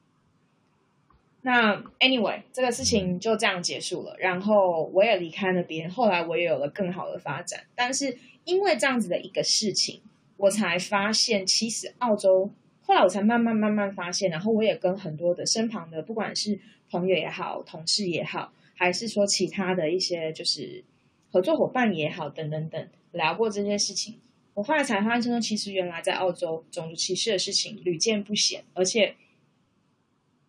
[1.43, 8.17] 那 anyway，这个事情就这样结束了，然后我也离开了那边，后来我也有了更好的发展，但是
[8.47, 10.01] 因为这样子的一个事情，
[10.39, 12.51] 我才发现其实澳洲。
[12.95, 20.85] 后来我才慢慢慢慢发现，然后我也跟很多的身旁的，不管是朋友也好、同事也好，还是说其他的一些就是
[21.33, 24.21] 合作伙伴也好，等等等，聊过这些事情。
[24.55, 29.17] 我后来才发现说，其实原来在澳洲种族歧视的事情屡见不鲜，而且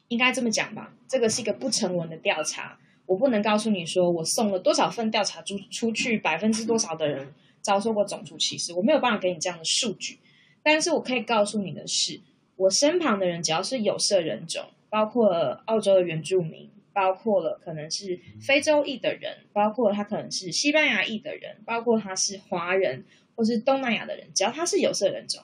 [0.10, 2.78] 应该这么讲吧，这个是一个不成文的调查。
[3.08, 10.20] 我不能告诉你说我送了多少份调查出出去，百分之多少的人遭受过种族歧视，我没有办法给你这样的数据。
[10.62, 12.22] 但是我可以告诉你的是，
[12.56, 15.30] 我身旁的人只要是有色人种，包括
[15.66, 25.44] 澳洲的原住民，包括了可能是非洲裔的人，包括他可能是西班牙裔的人，包括他是华人或是东南亚的人，只要他是有色人种，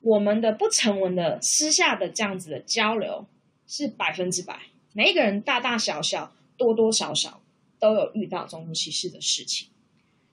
[0.00, 3.26] 我们的不成文的私下的这样子的交流
[3.66, 4.58] 是百分之百，
[4.92, 7.42] 每一个人大大小小、多多少少
[7.78, 9.68] 都有遇到种族歧视的事情，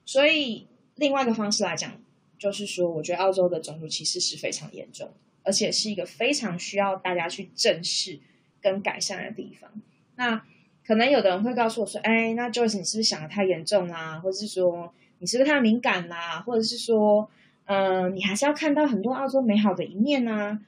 [0.06, 2.00] 所以另外一个方式来讲。
[2.38, 5.08] 就是说，我觉得澳洲的种族歧视是非常严重，
[5.42, 8.18] 而且是一个非常需要大家去正视
[8.60, 9.70] 跟改善的地方。
[10.16, 10.44] 那
[10.86, 14.18] 可能有的人会告诉我说：“哎，那 Joyce，你是不是想得太严重啦？
[14.20, 16.40] 或者是说你是不是太敏感啦？
[16.40, 17.30] 或者是说，
[17.66, 20.60] 嗯、你还是要看到很多澳洲美好的一面呢？”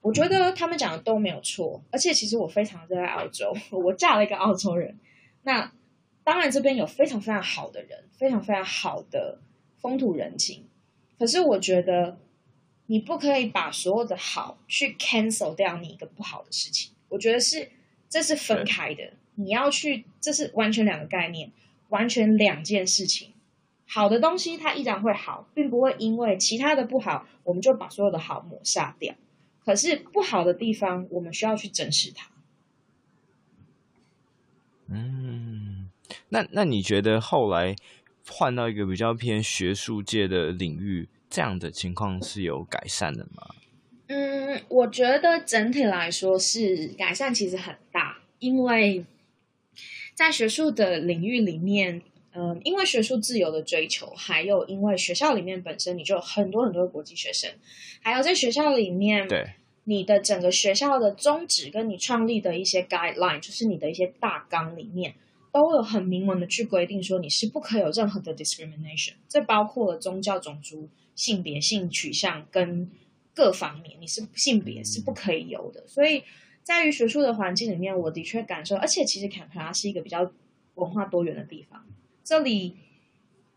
[0.00, 4.96] 我觉得他们讲的都没有错，而且其实我非常热爱澳洲， 我嫁了一个澳洲人。
[5.42, 5.72] 那
[6.22, 9.40] 当然这边有非常非常好的人，非常非常好的
[9.76, 10.64] 风土人情，
[11.18, 12.16] 可是我觉得
[12.90, 16.92] 你不可以把所有的好去 cancel 掉你一个不好的事情。
[17.10, 17.70] 我觉得是
[18.08, 21.52] 这是分开的，你要去，这是完全两个概念，
[21.90, 23.32] 完全两件事情。
[23.86, 29.14] 好的东西它依然会好，并不会因为其他的不好，我们就把所有的好抹杀掉。
[29.64, 32.30] 可是不好的地方，我们需要去正视它。
[34.88, 35.90] 嗯，
[36.30, 37.76] 那那你觉得后来
[38.26, 43.54] 换到一个比较偏学术界的领域，这样的情况是有改善的吗？
[44.06, 49.04] 嗯，我觉得整体来说是改善，其实很大，因为
[50.14, 52.02] 在学术的领域里面。
[52.34, 57.50] 嗯，因为学术自由的追求，还有因为学校里面本身你就有很多很多的国际学生，
[58.00, 65.14] 还有在学校里面，对你的整个学校的宗旨跟你创立的一些 guideline，就是你的一些大纲里面，
[65.50, 70.88] 都有很明文的去规定说你是不可以有任何的 discrimination，这包括了宗教、种族、
[71.18, 72.88] 性别、性取向跟
[73.34, 75.84] 各方面，你是性别是不可以有的。
[75.88, 76.22] 所以
[76.62, 80.30] 在于学术的环境里面，我的确感受，而且其实坎培拉是一个比较
[80.76, 81.84] 文化多元的地方。
[82.22, 82.76] 这里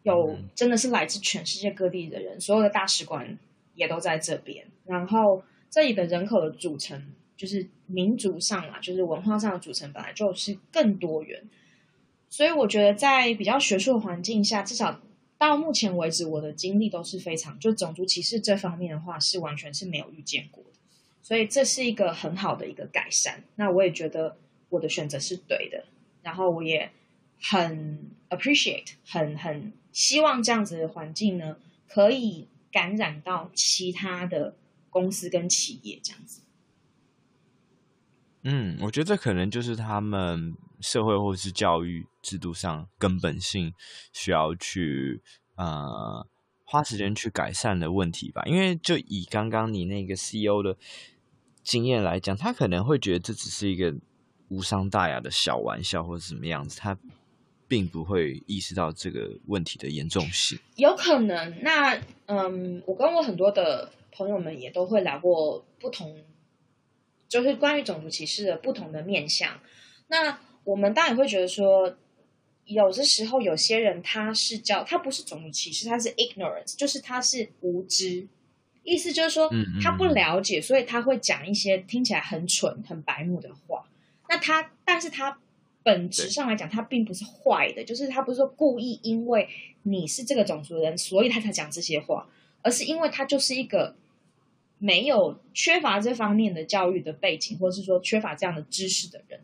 [0.02, 3.38] 有真的是来自全世界各地的人，所有的大使馆
[3.76, 4.66] 也都在这边。
[4.88, 11.44] 然后这里的人口的组成，就是民族上啊，就是文化上的组成，本来就是更多元。
[12.28, 15.00] 所以我觉得在比较学术的环境下，至少
[15.42, 20.70] 到目前为止，我的经历都是非常，就种族歧视这方面的话，是完全是没有遇见过的。
[21.24, 23.44] 所以这是一个很好的一个改善。
[23.56, 24.38] 那我也觉得
[24.70, 25.86] 我的选择是对的。
[26.22, 26.92] 然后我也。
[27.44, 34.54] 很 appreciate，很很希望这样子的环境呢，可以感染到其他的
[34.92, 36.42] 公司跟企业这样子。
[38.44, 43.74] 嗯，我觉得这可能就是他们社会或是教育制度上根本性
[44.12, 45.22] 需要去
[45.56, 46.28] 呃
[46.66, 48.44] 花时间去改善的问题吧。
[48.46, 50.78] 因为就以刚刚你那个 CEO 的
[51.64, 53.96] 经验来讲，他可能会觉得这只是一个
[54.50, 56.98] 无伤大雅的小玩笑，或者什么样子，他。
[57.68, 61.62] 并不会意识到这个问题的严重性，有可能。
[61.62, 66.22] 那嗯，我跟我很多的朋友们也都会聊过不同，
[67.30, 69.58] 就是关于种族歧视的不同的面向。
[70.08, 71.96] 那我们当然会觉得说，
[72.66, 78.28] 有的时候有些人他是叫他不是种族歧视，他是 ignorance，就是他是无知，
[78.84, 79.50] 意思就是说
[79.82, 83.88] 他不了解，所以他会讲一些听起来很蠢、很白目的话。
[84.30, 85.38] 那他，但是他。
[85.84, 89.50] 本质上来讲，他并不是坏的，就是他不是说故意因为
[89.82, 92.30] 你是这个种族的人，所以他才讲这些话，
[92.62, 93.96] 而是因为他就是一个
[94.78, 99.40] 没有缺乏这方面的教育的背景，或者是说缺乏这样的知识的人。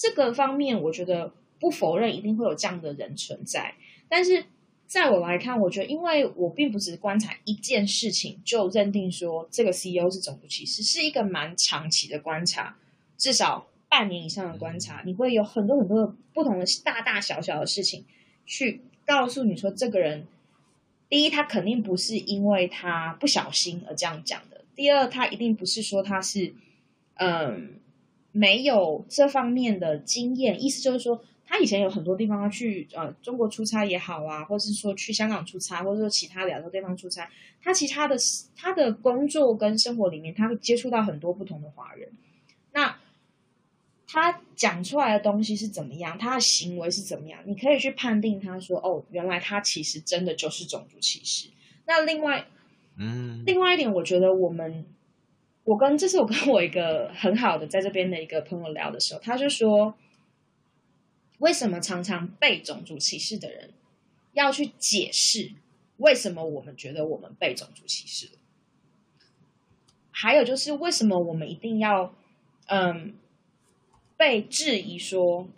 [0.00, 3.74] 这个方面，我觉得不否认一定会有这样的人存在。
[4.08, 4.46] 但是
[4.86, 12.78] 在我来看，我觉得，因为我并不只是观察一件事情就认定说这个 CEO 是种族歧视，是一个蛮长期的观察，
[13.18, 13.66] 至少。
[13.92, 18.04] 半年以上的观察，你会有很多很多的不同的大大小小的事情，
[18.46, 20.28] 去告诉你说，这个人，
[21.08, 26.54] 第一，他肯定不是因为他不小心而这样讲的；第二，他一定不是说他是，
[27.14, 27.80] 嗯，
[28.32, 30.62] 没有这方面的经验。
[30.62, 37.30] 意思就是说，他以前有很多地方要去，呃，中国出差也好啊，或是说去香港出差，或者说其他两个地方出差，
[37.62, 38.16] 他其他的
[38.56, 42.10] 他的工作跟生活里面，他会接触到很多不同的华人，
[42.72, 42.96] 那。
[44.12, 46.18] 他讲出来的东西是怎么样？
[46.18, 47.40] 他的行为是怎么样？
[47.46, 51.48] 你可以去判定他说：“哦，原来他其实真的就是种族歧视。”
[51.86, 52.44] 那另外，
[52.96, 54.84] 嗯，另外一点，我觉得我们，
[55.64, 59.94] 我跟这是我跟我一个很好的在这边的一个朋友聊的时候，他就说
[61.38, 63.72] ：“为什么常常被种族歧视的人
[64.32, 65.52] 要去解释
[65.98, 68.38] 为什么我们觉得我们被种族歧视了？
[70.10, 72.14] 还有就是为什么我们一定要
[72.66, 73.14] 嗯？”
[74.20, 75.48] 被质疑说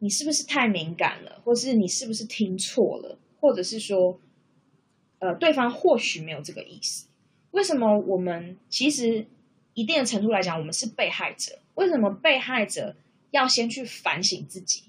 [0.00, 4.20] 你是不是太敏感了，或是你是不是听错了，或者是说，
[5.18, 7.08] 呃，对方或许没有这个意思。
[7.52, 9.26] 为什么我们其实
[9.74, 11.58] 一定的程度来讲，我们是被害者？
[11.74, 12.96] 为什么被害者
[13.30, 14.84] 要先去反省自己？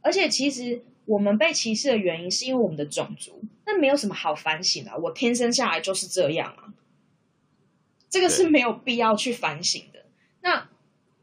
[0.00, 4.96] 而且，其实我们被歧视的原因是因为我们的种族，那没有什么好反省啊。
[4.96, 6.74] 我天生下来就是这样啊，
[8.08, 10.06] 这个是没有必要去反省的。
[10.40, 10.68] 那。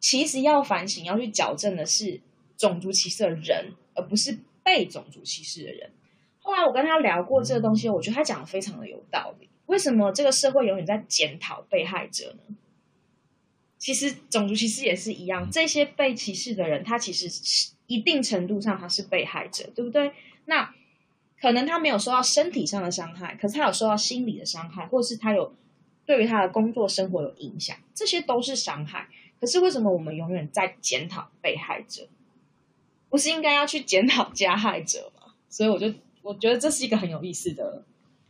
[0.03, 2.19] 其实要反省、要去矫正的是
[2.57, 5.91] 种族歧视的人，而不是被种族歧视的人。
[6.39, 9.47] 后来我跟他聊过这个东西，我觉得他讲的非常的有道理。
[9.67, 12.55] 为什么这个社会永远在检讨被害者呢？
[13.81, 20.11] 其实种族歧视也是一样，这些被歧视的人，他其实是一定程度上他是被害者，对不对？
[20.45, 20.71] 那
[21.39, 25.55] 可能他没有受到身体上的伤害，可是他有受到心理的伤害，或是他有
[26.05, 29.07] 对于他的工作生活有影响，这些都是伤害。
[29.39, 32.07] 可是为什么我们永远在检讨被害者，
[33.09, 35.33] 不是应该要去检讨加害者吗？
[35.49, 37.83] 所以我就我觉得这是一个很有意思的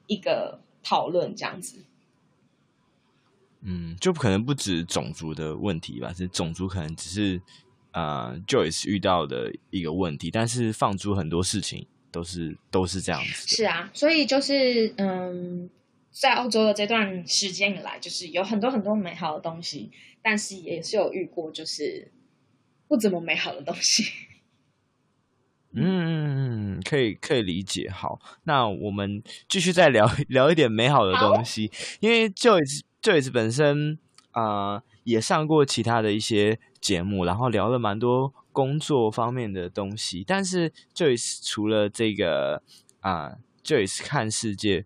[0.08, 1.84] 一个讨论，这样子。
[3.64, 7.42] 嗯，就可能不止种族的问题吧，是种族可能只是。
[7.94, 13.54] 呃，Joyce 遇到的一个问题，但是放逐很多事情都是都是这样子。
[13.54, 15.70] 是啊，所以就是嗯，
[16.10, 19.92] 在澳洲的这段时间以来，就是有很多很多美好的东西，
[20.24, 22.14] 但是也是有遇过就是
[22.88, 24.06] 不怎么美好的东西。
[25.76, 27.90] 嗯嗯嗯，可以可以理解。
[27.90, 33.98] 好，那我们继续再聊 聊一点美好的东西，因为 Joyce Joyce 本身
[34.32, 34.74] 啊。
[34.74, 40.24] 呃也上过其他的一些节目，然后聊了蛮多工作方面的东西。
[40.24, 42.62] 但是 Joyce 除了这个
[43.00, 44.86] 啊、呃、，Joyce 看世界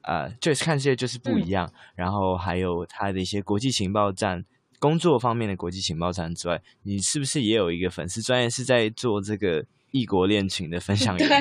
[0.00, 1.68] 啊、呃、，Joyce 看世界就是不一样。
[1.68, 4.44] 嗯、然后还有他的一些国际情报站
[4.80, 11.14] 工作方面的国际情报站之外，你是不是也有一个粉丝专业是在做这个异国恋情的分享？
[11.16, 11.38] 对对。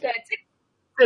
[0.00, 0.35] 这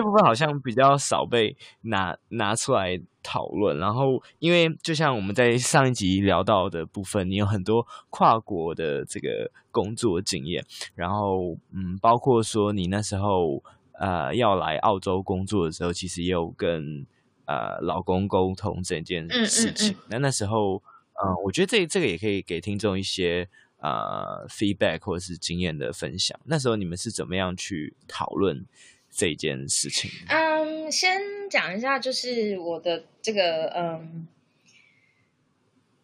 [0.01, 10.64] 部分好像比较少被拿拿出来讨论，然后因为就像我们在上一集聊到的部分，你有很多跨国的这个工作经验，
[10.95, 13.62] 然后嗯，包括说你那时候
[13.95, 17.07] 呃要来澳洲工作的时候，其实也有跟
[17.47, 19.97] 呃老公沟通这件事情。
[20.09, 20.76] 那、嗯嗯嗯、那时候
[21.22, 26.38] 嗯、呃，我觉得这这个也可以给听众一些呃 feedback 或者是经验的分享。
[26.45, 28.64] 那时候你们是怎么样去讨论？
[29.11, 34.26] 这件事情，嗯，先讲一下，就是我的这个，嗯，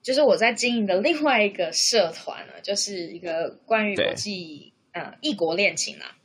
[0.03, 6.17] 就是我在经营的另外一个社团呢，就是一个关于国际呃异国恋情啦。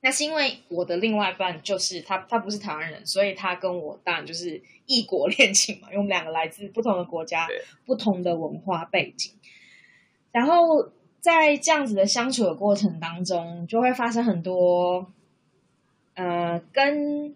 [0.00, 7.48] 那是因为我的另外一半就是他，他不是台湾人，所以他跟我当然就是异国恋情嘛，因为我们两个来自不同的国家，
[7.84, 9.32] 不同的文化背景，
[10.30, 15.12] 然后在这样子的相处的过程当中，就会发生很多。
[16.14, 17.34] 呃，跟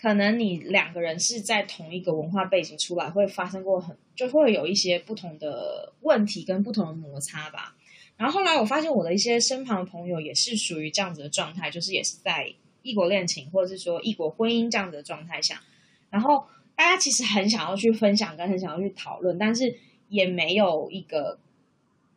[0.00, 7.74] 可能你两个人是在同一个文化背景出来，会发生过很，就会有一些不同的问题跟不同的摩擦吧。
[8.16, 15.60] 然后后来我发现我的一些身旁的朋友也是属于这样子的状态，就是也是在异国恋情或者是说异国婚姻这样子的状态下。
[16.08, 16.46] 然后
[16.76, 19.76] 大家其实很想要去分享，跟很想要去讨论，但是
[20.08, 21.38] 也没有一个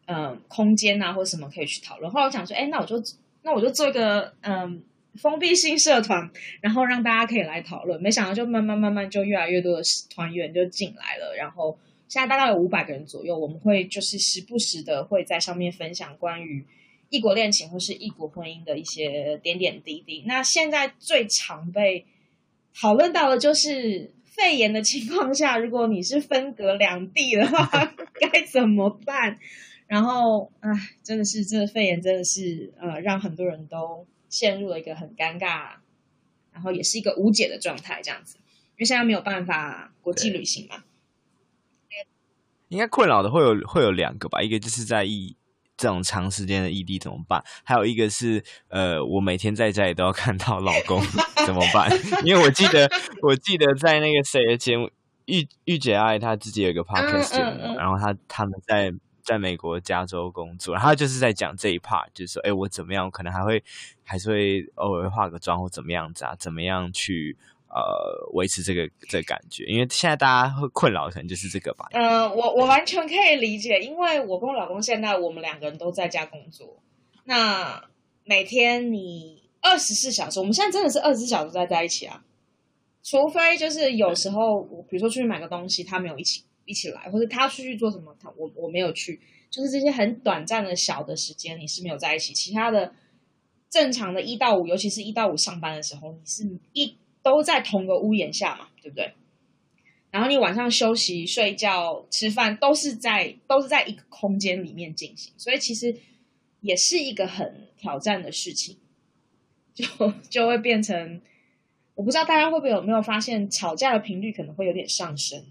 [0.05, 2.11] 嗯、空间啊或者什么可以去讨论。
[2.11, 3.01] 后来我想说，哎，那我就
[3.41, 4.83] 那我就做一个嗯。
[5.13, 6.29] 呃封闭性社团，
[6.61, 8.01] 然后让大家可以来讨论。
[8.01, 13.37] 没想到就慢慢慢慢就越来越多的团员就进来了，然后现在大概有五百个人左右。
[13.37, 16.65] 我们会就是时不时的会在上面分享关于
[17.09, 20.23] 异国恋情或是异国婚姻的一些点点滴滴。
[20.25, 22.05] 那现在最常被
[22.73, 29.37] 讨论到的就是肺炎的情况下，如果你是分隔两地的话， 该怎么办？
[29.87, 30.69] 然后唉，
[31.03, 34.07] 真的是这个肺炎真的是呃，让很多人都。
[34.31, 35.73] 陷入了一个很尴尬，
[36.51, 40.83] 然后也是一个无解的状态，这样子，因为现在没有办法国际旅行嘛。
[42.69, 45.35] 应该困扰的会有会有两个吧，一个就是在异
[45.75, 51.03] 这种长时间的异地怎么办，还有一个是呃，我每天在家里都要看到老公
[51.45, 51.91] 怎么办？
[52.23, 52.89] 因为我记得
[53.21, 54.89] 我记得在那个谁的节目，
[55.25, 58.93] 御御姐爱她自己有一个 podcast 节目，嗯嗯嗯，然后她他们在。
[59.23, 63.63] 在美国加州工作，然后就是在讲这一 part，就是说，哎，我怎么样，可能还会
[64.03, 66.35] 还是会偶尔化个妆或怎么样子啊？
[66.37, 67.37] 怎么样去
[67.69, 69.63] 呃维持这个这感觉？
[69.65, 71.87] 因为现在大家会困扰，可能就是这个吧。
[71.91, 76.81] 嗯、我我完全可以理解，因为我跟我老公现在我们两个人都在家工作，
[77.25, 77.83] 那
[78.25, 82.23] 每天你二十四小时，我们现在真的是二十四小时在在一起啊，
[83.03, 86.43] 除非就是有时候比如说出去买个东西，他没有一起。
[86.71, 89.19] 一起来，或者他出去做什么，他我我没有去，
[89.49, 92.33] 就是这些很短暂的小的时间，你是没有在一起。
[92.33, 92.95] 其他的
[93.69, 99.13] 正常的一到五，尤其是一到五上班的时候，你是一都在同个屋檐下嘛，对不对？
[100.09, 105.95] 然后你晚上休息、睡觉、吃饭都是在都是在一个空间里面进行，所以其实
[106.61, 108.77] 也是一个很挑战的事情，
[109.73, 109.85] 就
[110.29, 111.21] 就会变成，
[111.95, 115.45] 我不知道大家会不会有没有发现，吵架的频率可能会有点上升。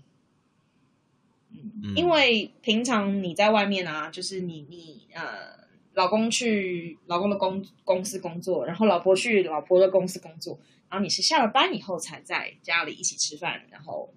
[1.96, 10.58] 因为平常你在外面啊，就是你你呃，老公去老公的公公司工作，然后老婆去老婆的公司工作，
[10.88, 14.12] 然后你是下了班以后才在家里一起吃饭，然后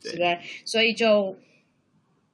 [0.00, 0.40] 对不对？
[0.64, 1.36] 所以就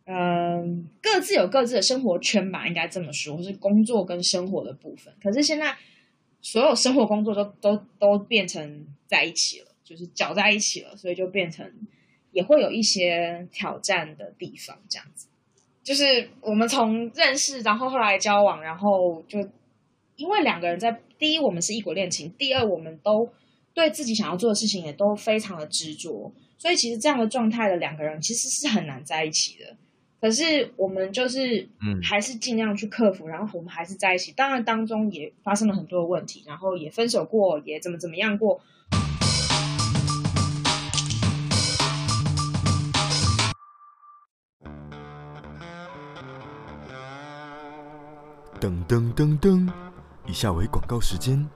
[0.07, 5.13] 嗯，各自有各自的生活圈吧，应该这么说，是工作跟生活的部分。
[5.23, 5.77] 可是现在
[6.41, 11.71] 所有生活工作都都都变成在一起了，就是搅在一起了，所以就变成
[12.33, 14.77] 也会有一些挑战的地方。
[14.89, 15.29] 这样子，
[15.83, 19.39] 就是我们从认识，然后后来交往，然后就
[20.17, 23.29] 因为两个人在第一，我们是异国恋情；第二，我们都
[23.75, 29.77] 对自己想要做的事情也都非常的执着，所以其实这样的状态的两个人其实是很难在一起的。
[30.21, 34.33] 可是我们就是，嗯，还是尽量去克服，嗯，然后我们还是在一起。
[34.33, 38.61] 当然当中也发生了很多的问题，然后也分手过，也怎么怎么样过。
[48.69, 49.69] 噔噔噔噔，
[50.27, 51.49] 以下为广告时间。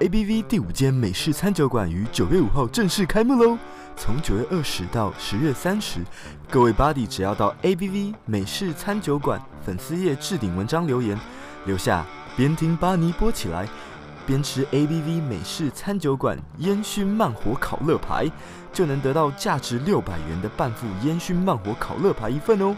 [0.00, 3.58] ABV 第五间美式餐酒馆于九月五号正式开幕喽！
[3.96, 6.00] 从九月二十到十月三十，
[6.48, 11.18] 各位 Buddy 只要到 ABV 美式餐酒馆粉丝页置顶文章留言，
[11.66, 13.68] 留下边听巴尼播起来，
[14.24, 18.26] 边吃 ABV 美式餐酒馆烟熏慢火烤乐排，
[18.72, 22.74] 就能得到价值六百元的半副烟熏慢火烤乐排一份哦。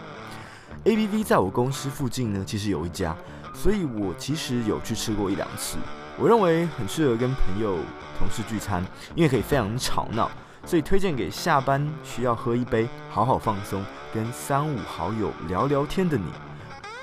[0.84, 3.14] ABV 在我公司附近呢，其实有一家，
[3.62, 5.76] 所以我其实有去吃过一两次。
[6.16, 7.76] 我认为很适合跟朋友、
[8.18, 8.82] 同事聚餐，
[9.14, 10.30] 因为可以非常吵闹。
[10.64, 13.84] 所以推荐给下班需要喝一杯，好好放松，
[14.14, 16.24] 跟三五好友聊聊天的你。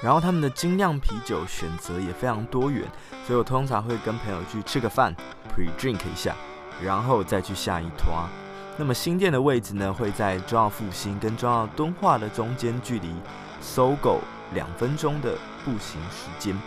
[0.02, 2.84] 然后他们的精酿啤酒选择也非常多元，
[3.28, 5.16] 所以我通常会跟朋友去吃个饭
[5.56, 6.36] ，pre drink 一下，
[6.84, 8.10] 然后再去下一摊。
[8.78, 13.10] 那么新店的位置呢，会在中澳复兴跟中澳敦化的中间，距离
[13.64, 14.20] SOGO
[14.54, 15.36] 两分钟的
[15.68, 16.58] 步行时间。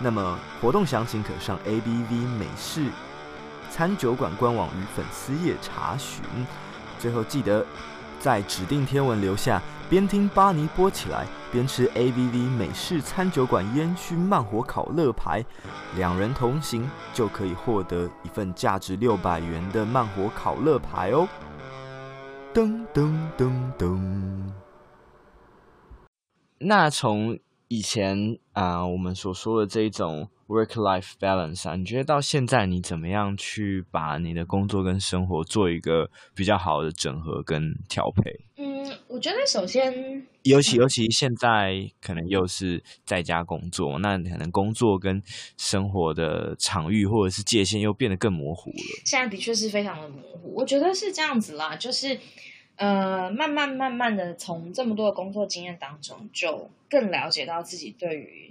[0.00, 2.90] 那么活动详情可上 ABV 美式。
[3.70, 6.24] 餐酒馆官网与粉丝页查询。
[6.98, 7.64] 最后记得
[8.18, 15.44] 在指定天文留下边听巴尼播起来边吃 ABV 美式餐酒馆烟熏慢火烤乐牌，
[15.96, 21.28] 两人同行就可以获得一份价值六百元的慢火烤乐牌哦。
[22.52, 24.50] 噔噔噔噔。
[26.58, 27.38] 那从
[27.70, 30.28] 以前啊、呃，我们所说的这一种。
[30.50, 38.32] Work-life balance 啊，你觉得到现在你怎么样去把你的工作跟生活做一个比较好的整合跟调配？
[38.56, 45.22] 嗯，我觉得首先，尤其尤其现在可能又是在家工作，那可能工作跟
[45.56, 49.02] 生活的场域或者是界限又变得更模糊了。
[49.04, 52.18] 现在的确是非常的模糊，我觉得是这样子啦，就是
[52.80, 58.50] 呃，慢慢慢慢的从这么多的工作经验当中，就更了解到自己对于。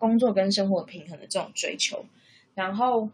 [0.00, 2.04] 工作跟生活平衡的这种追求，
[2.54, 3.10] 然后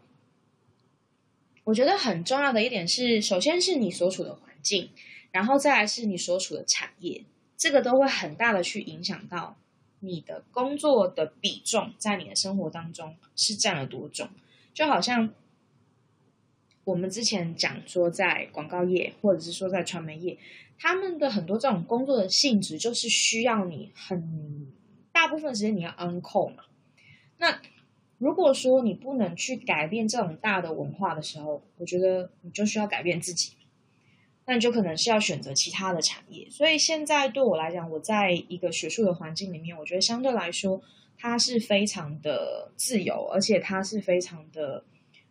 [1.63, 4.91] 我觉得很重要的一点是，首先是你所处的环境，
[5.31, 7.23] 然后再来是你所处的产业，
[7.57, 9.55] 这个都会很大的去影响到
[9.99, 14.29] 你的工作的比重在你的生活当中是占了多重。
[14.71, 15.33] 就好像
[16.85, 20.37] 我们之前讲说，在广告业或者是说在传媒业，
[20.77, 24.71] 他们的很多这种工作的性质就是需要你很
[25.11, 26.63] 大部分时间你要 on call 嘛。
[27.37, 27.59] 那
[28.17, 33.53] 如果说你不能去改变这种大的文化的时候，我觉得你就需要改变自己，
[34.45, 36.47] 那你就可能是要选择其他的产业。
[36.49, 40.81] 所以现在对我来讲，我在一个学术的环境里面，我觉得相对来说
[41.17, 44.83] 它是非常的自由，而且它是非常的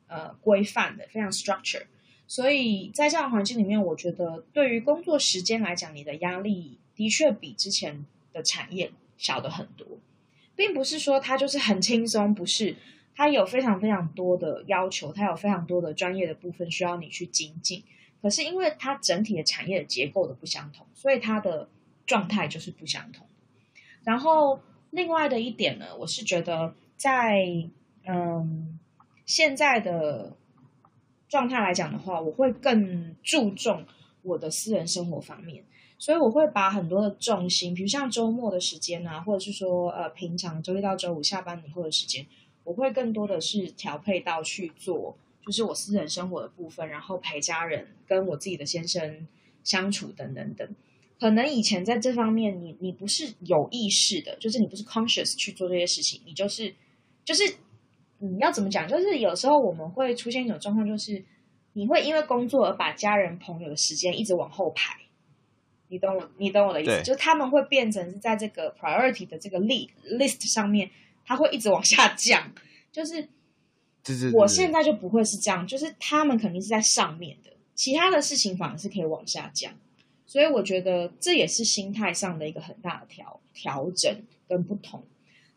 [0.07, 1.85] 呃规范的，非常 structure。
[2.27, 9.87] 所以在这样的环境里面，我觉得对于工作时间来讲，你的压力的确比之前的产业小得很多。
[10.57, 12.77] 并不是说它就是很轻松，不是，
[13.17, 17.83] 它有非常非常多的要求，它有非常多的专业的部分需要你去精进。
[18.23, 21.69] 可是因为它整体的产业的结构的不相同，所以它的
[22.07, 23.27] 状态就是不相同。
[24.05, 27.69] 然后另外的一点呢，我是觉得在
[28.07, 28.79] 嗯
[29.27, 30.37] 现在的
[31.29, 33.85] 状态来讲的话，我会更注重
[34.23, 35.65] 我的私人生活方面。
[35.97, 42.27] 所以我会把很多的重心，比如像周末的时间啊，或者是说呃平常周一到周五下班以后的时间，
[42.65, 45.17] 我会更多的是调配到去做，
[45.47, 49.27] 就是我私人生活的部分，然后陪家人、跟我自己的先生
[49.63, 50.69] 相处等等等。
[51.19, 56.75] 可能以前在这方面你，你你不是有意识的，就是你不是 conscious 去做这些事情，你就是
[57.25, 57.45] 就是
[58.29, 58.87] 你要怎么讲？
[58.89, 61.25] 就是有时候我们会出现一种状况，就是
[61.75, 64.97] 你会因为工作而把家人朋友的时间一直往后排。
[65.89, 70.91] 你懂我，你懂我的意思，就是他们会变成是在这个 priority 的这个 list list 上面，
[71.25, 72.51] 他会一直往下降。
[72.91, 73.29] 就是，
[74.33, 79.73] 我现在就不会是这样，就是他们肯定是在上面的，其他的事情反而是可以往下降。
[80.27, 85.05] 所以我觉得这也是心态上的一个很大的调调整跟不同。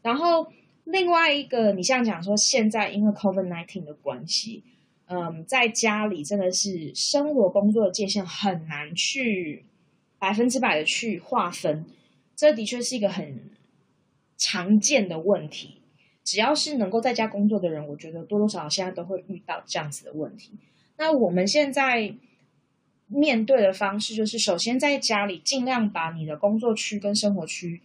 [0.01, 0.51] 然后
[0.87, 4.63] 另外一个，你像讲说现在因为 COVID-19 的关系，
[5.05, 9.65] 嗯，在家里真的是生活工作的界限很难去
[10.17, 11.85] 百分之百的去划分，
[12.35, 13.51] 这的确是一个很
[14.37, 15.81] 常见的问题。
[16.23, 20.51] 只要是能够在家工作的人，我觉得多多少少现在都会遇到这样子的问题。
[20.97, 22.15] 那我们现在。
[23.09, 27.79] 面对的方式就是，首先在家里尽量把你的工作区跟生活区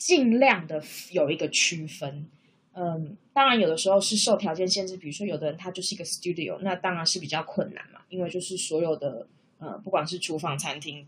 [0.00, 2.26] 尽量的有一个区分。
[2.72, 9.26] 嗯，当然有的时候是受条件限制，比如说有的人他就是一个 studio，那当然是比较困难嘛，因为就是所有的
[9.58, 11.06] 呃，不管是厨房、餐厅、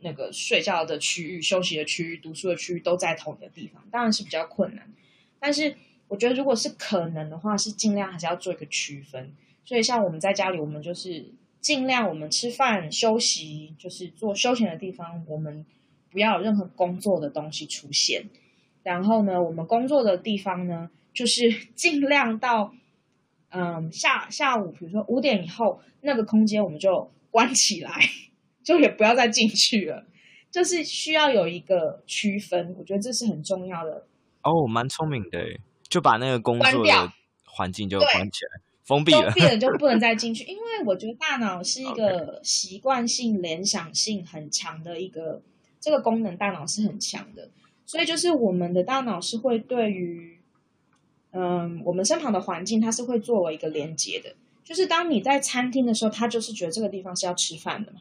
[0.00, 4.92] 那个睡觉的区域、休息的区域、读书的区域都在同一个地方，当然是比较困难。
[5.40, 5.74] 但是
[6.06, 9.34] 我觉得如果是可能的话，是尽量还是要做一个区分。
[9.64, 11.32] 所以像我们在家里，我们就是。
[11.62, 15.64] 尽量我们吃饭休息，就是做休闲的地方，我们
[16.12, 18.28] 不要有任何工作的东西出现。
[18.84, 22.72] 然后呢，我们工作的地方呢，就是尽量到
[23.50, 27.92] 嗯下下午，比如说五点以后，那个空间我们就关起来，
[28.62, 30.04] 就也不要再进去了。
[30.50, 34.06] 就是需要有一个区分，我觉得这是很重要的。
[34.42, 35.38] 哦，蛮聪明的，
[35.88, 37.12] 就把那个工作的
[37.46, 38.60] 环境就关起来。
[38.84, 45.40] 封闭了，封闭了就不能再进去，因为我觉得大脑是一个 习惯性、联想性很强的一个
[45.82, 47.50] 这个功能，大脑是很强的，
[47.84, 50.38] 所以就是我们的大脑是会对于
[51.32, 54.36] 嗯我们身旁的环境，它是会作为一个连接的。
[54.62, 57.98] 就是当你在餐厅的时候，它就是觉得这个地方是要吃饭的嘛；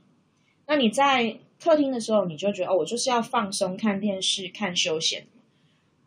[0.67, 5.25] 那你在客厅的时候，你就觉得哦，我就是要放松、看电视、看休闲。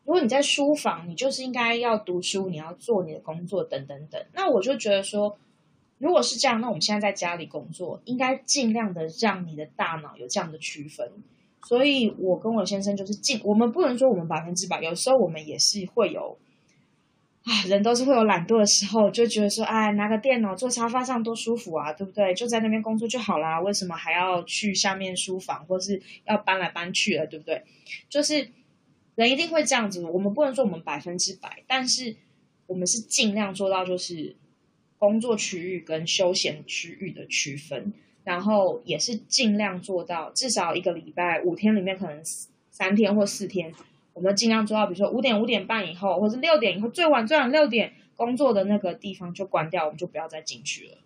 [0.04, 4.24] 如果你在书房，你就是应该要读书，你要做你的工作，等等等。
[4.32, 5.36] 那我就觉得说，
[5.98, 11.10] 如果是这样，那我们现在在家里工作，应该尽量的让你的大脑有这样的区分。
[11.68, 16.38] 所以我跟我先生就是尽，我们不能说我们百分之百，有时候我们也是会有，
[17.44, 22.32] 啊，人都是会有懒惰的时候，就觉得说，哎，拿个电脑坐沙发上多舒服啊，对不对？
[22.34, 27.62] 就在那边工作就好啦，为什么还要去下面书房，或是要搬来搬去了，对不对？
[28.08, 28.48] 就是。
[29.16, 32.16] 人一定会这样子，我们不能说我们百分之百，但是
[32.66, 34.34] 我们是尽量做到就是
[34.98, 37.92] 工作区域跟休闲区域的区分，
[38.24, 42.20] 然后也是尽量做到至少一个礼拜五天里面可能
[42.70, 43.72] 三天或四天，
[44.12, 50.98] 我们尽量做到，比如说五点五点半以后，或者六点以后，最晚最晚六点工作的那个地方就关掉，我们就不要再进去了，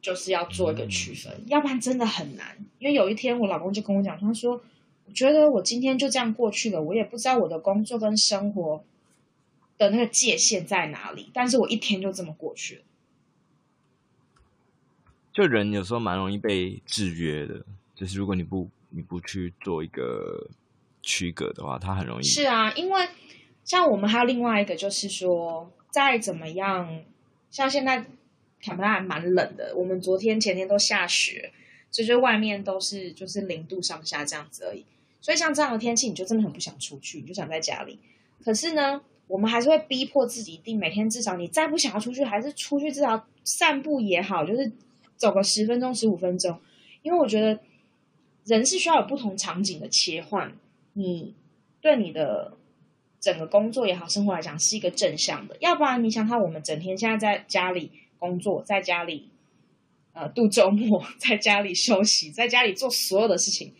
[0.00, 2.56] 就是要做一个区分，要不然真的很难。
[2.78, 4.62] 因为有一天我老公就跟我讲，他说。
[5.06, 8.82] 我觉得我今天就这样过去了，我也不知道我的工作跟生活
[9.76, 12.82] 的那个界限在哪里，但是我一天就这么过去了。
[15.34, 17.62] 就人有时候蛮容易被制约的，
[17.94, 20.48] 就是如果你不你不去做一个
[21.02, 22.22] 区隔的话，他很容易。
[22.22, 23.08] 是啊，因为
[23.64, 27.00] 像我们还有另外一个，就是说再怎么样，
[27.50, 28.06] 像现在
[28.62, 31.52] 坦白还蛮冷的，我们昨天前天都下雪，
[31.90, 34.86] 所以就外面都是就是零度上下这样子而已。
[35.20, 37.98] 所以像这样的天气，你就真的很不想出去，你就想在家里。
[38.44, 44.70] 可是呢，我们还是会逼迫自己，一定每天至少你再不想要出去，还是出去至少散步也好，就是
[45.16, 46.58] 走个十分钟、十五分钟。
[47.02, 47.60] 因为我觉得
[48.44, 50.52] 人是需要有不同场景的切换，
[50.94, 51.34] 你
[51.80, 52.56] 对你的
[53.20, 55.56] 整个工作也好、生活来讲是一个正向的。
[55.60, 59.28] 要不然，你想看我们整天现在在家里工作，在家里
[60.12, 63.74] 呃度周末，在家里休息，在家里做所有的事情。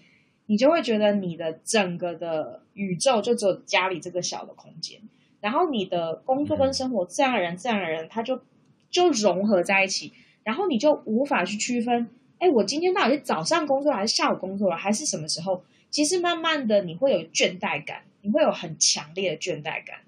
[0.46, 5.00] 你就会觉得你的整个的宇宙就只有家里这个小的空间，
[5.40, 8.38] 然后你的工作跟生活自然而然、自然而然，它就
[8.90, 10.12] 就融合在一起，
[10.44, 15.64] 然后你就无法去区分，哎，我今天到底是早上工作还是下午工作了，还是什么时候？
[15.90, 20.00] 其实慢慢的你会有倦怠感，你会有很强烈的倦怠感，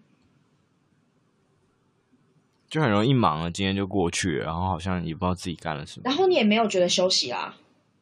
[2.68, 7.57] 就很容易忙了，今天就过去了，然后好像也不知道自己干了什么，然后你也没有觉得休息啦。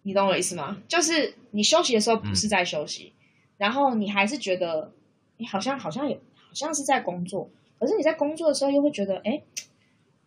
[0.06, 0.82] 你懂我的意思吗？
[0.88, 3.20] 就是你休息的时候不是在休息，嗯、
[3.58, 4.92] 然后你还是觉得
[5.36, 9.42] 你好像好像也好像是在工作，可是你在工作的时候又会觉得，哎，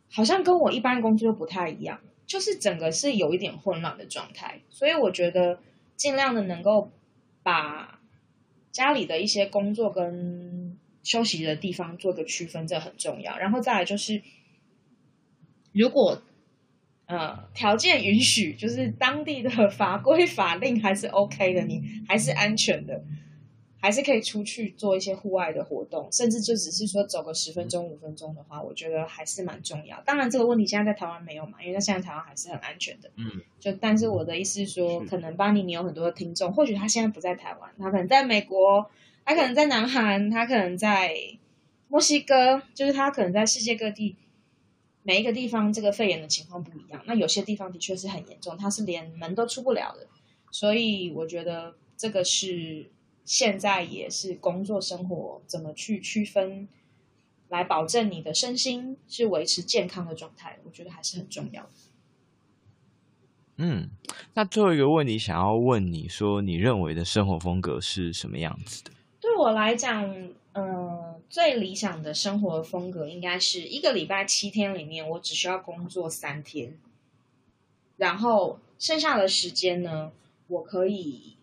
[0.09, 4.61] 好像跟我一般工作不太一样，就是整个是有一点混乱的状态。
[4.69, 5.59] 所以我觉得
[5.95, 6.91] 尽量的能够
[7.43, 7.99] 把
[8.71, 13.37] 家里的一些工作跟休息的地方做个区分，这很重要。
[13.37, 14.21] 然后再来就是，
[15.71, 16.21] 如果。
[17.09, 23.01] 呃，条件允许，就是当地的法规法令还是 OK 的，你还是安全的。
[23.79, 30.01] 还是可以出去做一些户外的活动，甚至就只是说走个十分钟、五分钟的话，我觉得还是蛮重要。
[30.01, 33.11] 当然，这个问题现在在台湾没有嘛，因为在现在台湾还是很安全的。
[33.15, 38.89] 嗯，就但是我的意思是说，可能巴尼你有很多的听众，或许他现在不在台湾，他可能在美国，
[39.23, 41.15] 他可能在南韩，他可能在
[41.87, 44.15] 墨西哥，就是他可能在世界各地，
[45.03, 47.03] 每一个地方这个肺炎的情况不一样。
[47.05, 50.07] 那有些地方的确是很严重，他是连门都出不了的。
[50.49, 52.89] 所以我觉得这个是。
[53.27, 56.69] 现在也是工作生活怎么去区分，
[57.49, 61.69] 来保证你的身心是维持健康的状态，我觉得还是很重要的。
[63.57, 63.89] 嗯，
[64.33, 68.91] 那最后一个问题想要问你说，你认为的生活风格是什么样子的？
[69.19, 76.79] 对我来讲，呃，最理想的生活风格应该是一个礼拜七天里面，我只需要工作三天，
[77.97, 80.13] 然后剩下的时间呢，
[80.47, 81.35] 我可以。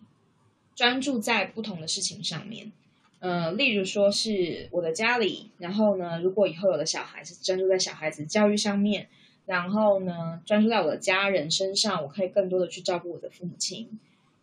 [0.75, 2.71] 专注在不同的事情上面，
[3.19, 9.07] 呃，例如说是我的家里，然后呢，如果以后有了小孩，是专注在小孩子教育上面，
[9.45, 13.99] 然后呢，专注在我的家人身上，我可以更多的去照顾我的父母亲。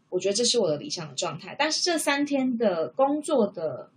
[0.08, 1.54] 我觉得这是我的理想的状态。
[1.58, 3.90] 但是这三天的工作的，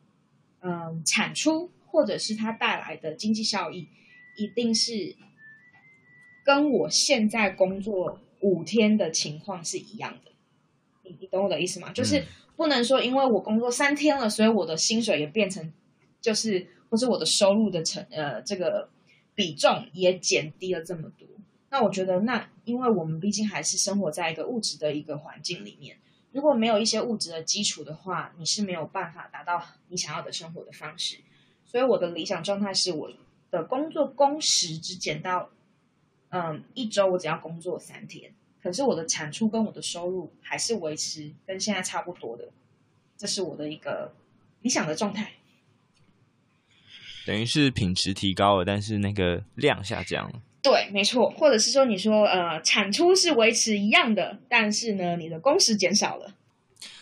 [0.62, 3.88] 嗯、产出或者是它带来的经济效益，
[4.38, 5.16] 一定是
[6.44, 10.32] 跟我现在工作五天的情况是一样的。
[11.06, 11.92] 你你懂我的意思吗？
[11.94, 12.26] 就是
[12.58, 15.72] 不能说因为我工作三天了，所以我的薪水也变成，
[16.20, 18.90] 就是或是我的收入的成呃这个
[19.34, 21.28] 比重也减低了这么多。
[21.70, 25.98] 那我觉得，那因为我们毕竟还是生活在一个物质的一个环境里面，
[26.32, 31.18] 如果没有一些物质的基础的话，你是没有办法达到你想要的生活的方式。
[31.66, 33.12] 所以我的理想状态是我
[33.52, 35.50] 的工作工时只减到，
[36.30, 38.34] 嗯，一周我只要工作三天。
[38.66, 42.50] 可是我的产出跟我的收入还是维持跟现在差不多的，
[43.16, 44.12] 这是我的一个
[44.64, 45.34] 理想的状态。
[47.28, 50.42] 等于是品质提高了，但是那个量下降了。
[50.64, 51.30] 对，没错。
[51.30, 56.34] 或者是说，你说呃，产出是维持一样的，但是呢，你的工时减少了。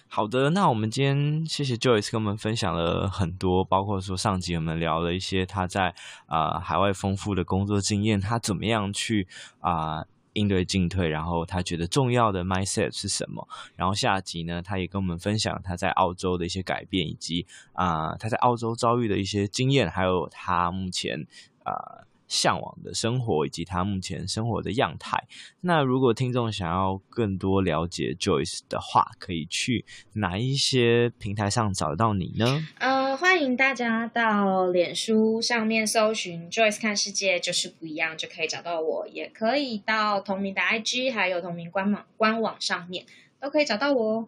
[0.09, 5.95] 好的，那我们今天谢谢 Joyce 跟我们分享了很多，包括说上集我们聊了一些他在
[6.25, 9.25] 啊、呃、海外丰富的工作经验，他怎么样去
[9.61, 9.99] 啊。
[9.99, 13.47] 呃应对进退，然后他觉得重要的 myset 是什么？
[13.75, 21.25] 然后下集呢，他也跟我们分享他在澳洲的一些改变，以及啊、他在澳洲遭遇的一些经验，还有他目前
[21.63, 22.05] 啊。
[22.33, 25.23] 向往的生活以及他目前生活的样态。
[25.61, 32.67] 那如果听众想要更多了解 Joyce 的话，可以去哪一些平台上找到你呢？
[32.79, 39.07] 呃，欢迎大家到脸书上面搜寻 Joyce 看世界就是不一样，就可以找到我。
[39.07, 43.05] 也可以到同名的 IG，还有同名官网官网上面
[43.39, 44.27] 都可以找到我。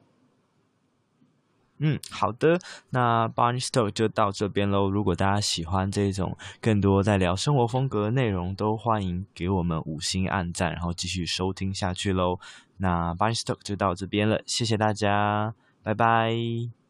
[1.80, 2.60] 嗯，好的，
[2.92, 4.90] 那 Barney's Talk 就到这边喽。
[4.90, 12.40] 如果大家喜欢这种更多在聊生活风格的内容，都欢迎给我们五星按赞，然后继续收听下去喽。
[12.78, 15.54] 那 Barney's Talk 就到这边了，谢谢大家，
[15.84, 16.85] 拜拜。